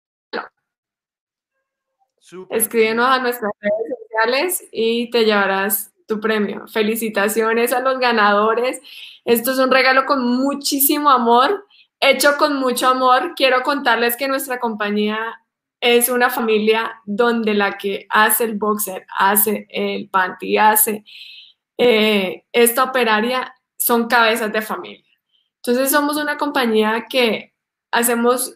Escríbenos 2.51 3.07
a 3.07 3.19
nuestras 3.19 3.53
redes 3.61 3.99
sociales 4.03 4.69
y 4.73 5.11
te 5.11 5.25
llevarás 5.25 5.93
tu 6.07 6.21
premio. 6.21 6.67
Felicitaciones 6.67 7.73
a 7.73 7.81
los 7.81 7.99
ganadores. 7.99 8.81
Esto 9.25 9.53
es 9.53 9.59
un 9.59 9.71
regalo 9.71 10.05
con 10.07 10.25
muchísimo 10.25 11.11
amor, 11.11 11.67
hecho 12.01 12.37
con 12.39 12.57
mucho 12.57 12.89
amor. 12.89 13.35
Quiero 13.37 13.63
contarles 13.63 14.17
que 14.17 14.29
nuestra 14.29 14.59
compañía 14.59 15.19
es 15.81 16.09
una 16.09 16.31
familia 16.31 17.01
donde 17.05 17.55
la 17.55 17.77
que 17.77 18.07
hace 18.09 18.45
el 18.45 18.57
boxer, 18.57 19.07
hace 19.19 19.67
el 19.69 20.09
panty, 20.09 20.57
hace 20.57 21.05
eh, 21.77 22.45
esta 22.53 22.85
operaria, 22.85 23.55
son 23.77 24.07
cabezas 24.07 24.53
de 24.53 24.63
familia. 24.63 25.11
Entonces 25.57 25.91
somos 25.91 26.17
una 26.17 26.37
compañía 26.37 27.07
que 27.09 27.55
hacemos 27.91 28.55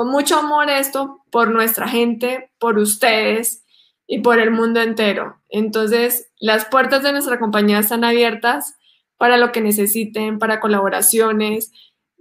con 0.00 0.08
mucho 0.08 0.38
amor 0.38 0.70
esto 0.70 1.26
por 1.28 1.50
nuestra 1.50 1.86
gente, 1.86 2.50
por 2.58 2.78
ustedes 2.78 3.66
y 4.06 4.20
por 4.20 4.38
el 4.38 4.50
mundo 4.50 4.80
entero. 4.80 5.42
Entonces, 5.50 6.32
las 6.38 6.64
puertas 6.64 7.02
de 7.02 7.12
nuestra 7.12 7.38
compañía 7.38 7.80
están 7.80 8.02
abiertas 8.02 8.78
para 9.18 9.36
lo 9.36 9.52
que 9.52 9.60
necesiten, 9.60 10.38
para 10.38 10.58
colaboraciones, 10.58 11.70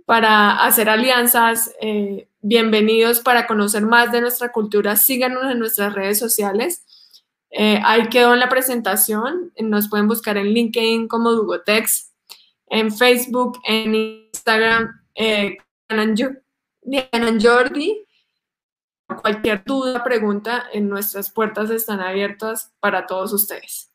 para 0.06 0.62
hacer 0.66 0.90
alianzas. 0.90 1.74
Eh, 1.80 2.28
bienvenidos 2.42 3.22
para 3.22 3.48
conocer 3.48 3.84
más 3.84 4.12
de 4.12 4.20
nuestra 4.20 4.52
cultura. 4.52 4.98
Síganos 4.98 5.50
en 5.50 5.60
nuestras 5.60 5.94
redes 5.94 6.20
sociales. 6.20 6.84
Eh, 7.50 7.80
ahí 7.86 8.10
quedó 8.10 8.34
en 8.34 8.42
la 8.42 8.50
presentación. 8.50 9.54
Nos 9.58 9.88
pueden 9.88 10.10
buscar 10.10 10.36
en 10.36 10.48
LinkedIn 10.48 11.08
como 11.08 11.32
Dugotex, 11.32 12.12
en 12.68 12.92
Facebook, 12.92 13.58
en 13.64 13.96
Instagram, 13.96 15.02
eh, 15.16 15.60
Diana 16.82 17.38
Jordi. 17.40 18.06
Cualquier 19.22 19.64
duda, 19.64 20.04
pregunta, 20.04 20.70
en 20.72 20.88
nuestras 20.88 21.32
puertas 21.32 21.70
están 21.72 22.00
abiertas 22.00 22.76
para 22.80 23.08
todos 23.08 23.34
ustedes. 23.34 23.92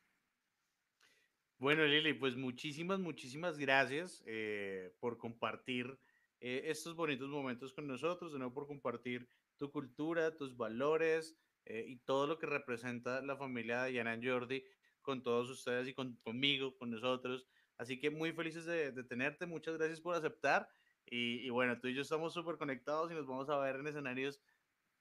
Bueno, 1.58 1.84
Lili, 1.84 2.14
pues 2.14 2.36
muchísimas, 2.36 2.98
muchísimas 2.98 3.56
gracias 3.56 4.22
eh, 4.26 4.92
por 4.98 5.16
compartir 5.16 5.98
eh, 6.40 6.64
estos 6.66 6.94
bonitos 6.96 7.28
momentos 7.28 7.72
con 7.72 7.86
nosotros, 7.86 8.32
de 8.32 8.38
nuevo 8.38 8.52
por 8.52 8.66
compartir 8.66 9.28
tu 9.56 9.70
cultura, 9.70 10.36
tus 10.36 10.56
valores 10.56 11.36
eh, 11.64 11.84
y 11.88 11.96
todo 11.98 12.26
lo 12.26 12.38
que 12.38 12.46
representa 12.46 13.22
la 13.22 13.36
familia 13.36 13.84
de 13.84 13.92
Diana 13.92 14.18
Jordi 14.22 14.64
con 15.00 15.22
todos 15.22 15.48
ustedes 15.48 15.88
y 15.88 15.94
con, 15.94 16.16
conmigo, 16.16 16.76
con 16.76 16.90
nosotros. 16.90 17.46
Así 17.78 17.98
que 17.98 18.10
muy 18.10 18.32
felices 18.32 18.64
de, 18.66 18.92
tenerte. 19.04 19.46
Muchas 19.46 19.76
gracias 19.76 20.00
por 20.00 20.14
aceptar. 20.14 20.68
Y, 21.06 21.48
bueno, 21.50 21.78
tú 21.78 21.88
y 21.88 21.94
yo 21.94 22.02
estamos 22.02 22.32
súper 22.32 22.56
conectados 22.56 23.10
y 23.12 23.14
nos 23.14 23.26
vamos 23.26 23.48
a 23.48 23.58
ver 23.58 23.76
en 23.76 23.86
escenarios 23.86 24.40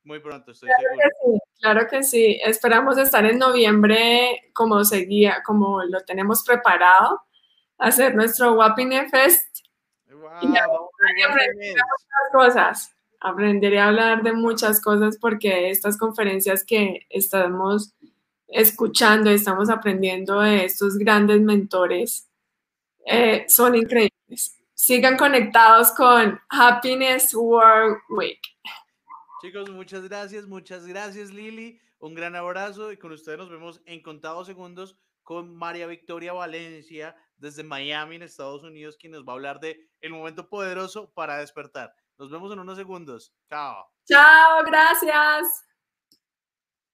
muy 0.04 0.20
pronto, 0.20 0.52
estoy 0.52 0.68
claro 0.68 0.84
seguro. 0.84 1.00
Que 1.02 1.32
sí, 1.32 1.60
claro 1.62 1.88
que 1.88 2.04
sí. 2.04 2.40
Esperamos 2.44 2.98
estar 2.98 3.26
en 3.26 3.38
noviembre 3.38 4.52
como 4.54 4.84
seguía, 4.84 5.42
como 5.46 5.82
lo 5.84 6.02
tenemos 6.02 6.44
preparado, 6.44 7.22
hacer 7.78 8.14
nuestro 8.14 8.54
Wapine 8.54 9.10
Fest. 9.10 9.60
Wow, 10.12 10.42
y 10.42 10.48
muchas 10.48 11.84
cosas. 12.32 12.96
Aprenderé 13.22 13.80
a 13.80 13.88
hablar 13.88 14.24
de 14.24 14.34
muchas 14.34 14.82
cosas 14.82 15.18
porque 15.18 15.70
estas 15.70 15.98
conferencias 15.98 16.66
que 16.66 17.08
estamos 17.10 17.94
escuchando, 18.50 19.30
estamos 19.30 19.70
aprendiendo 19.70 20.42
de 20.42 20.66
estos 20.66 20.98
grandes 20.98 21.40
mentores 21.42 22.30
eh, 23.06 23.46
son 23.48 23.76
increíbles. 23.76 24.63
Sigan 24.86 25.16
conectados 25.16 25.92
con 25.92 26.42
Happiness 26.50 27.34
World 27.34 28.00
Week. 28.10 28.42
Chicos, 29.42 29.70
muchas 29.70 30.04
gracias, 30.10 30.46
muchas 30.46 30.86
gracias 30.86 31.32
Lili. 31.32 31.80
Un 32.00 32.14
gran 32.14 32.36
abrazo 32.36 32.92
y 32.92 32.98
con 32.98 33.14
ustedes 33.14 33.38
nos 33.38 33.50
vemos 33.50 33.82
en 33.86 34.04
contados 34.04 34.46
segundos 34.46 34.98
con 35.22 35.56
María 35.56 35.88
Victoria 35.88 36.34
Valencia 36.34 37.16
desde 37.38 37.64
Miami, 37.64 38.18
en 38.18 38.24
Estados 38.24 38.64
Unidos, 38.64 38.98
quien 38.98 39.14
nos 39.14 39.24
va 39.24 39.32
a 39.32 39.36
hablar 39.36 39.62
de 39.62 39.88
el 40.02 40.12
momento 40.12 40.50
poderoso 40.50 41.14
para 41.14 41.38
despertar. 41.38 41.96
Nos 42.18 42.30
vemos 42.30 42.52
en 42.52 42.60
unos 42.60 42.78
segundos. 42.78 43.34
Chao. 43.50 43.86
Chao, 44.04 44.66
gracias. 44.66 45.64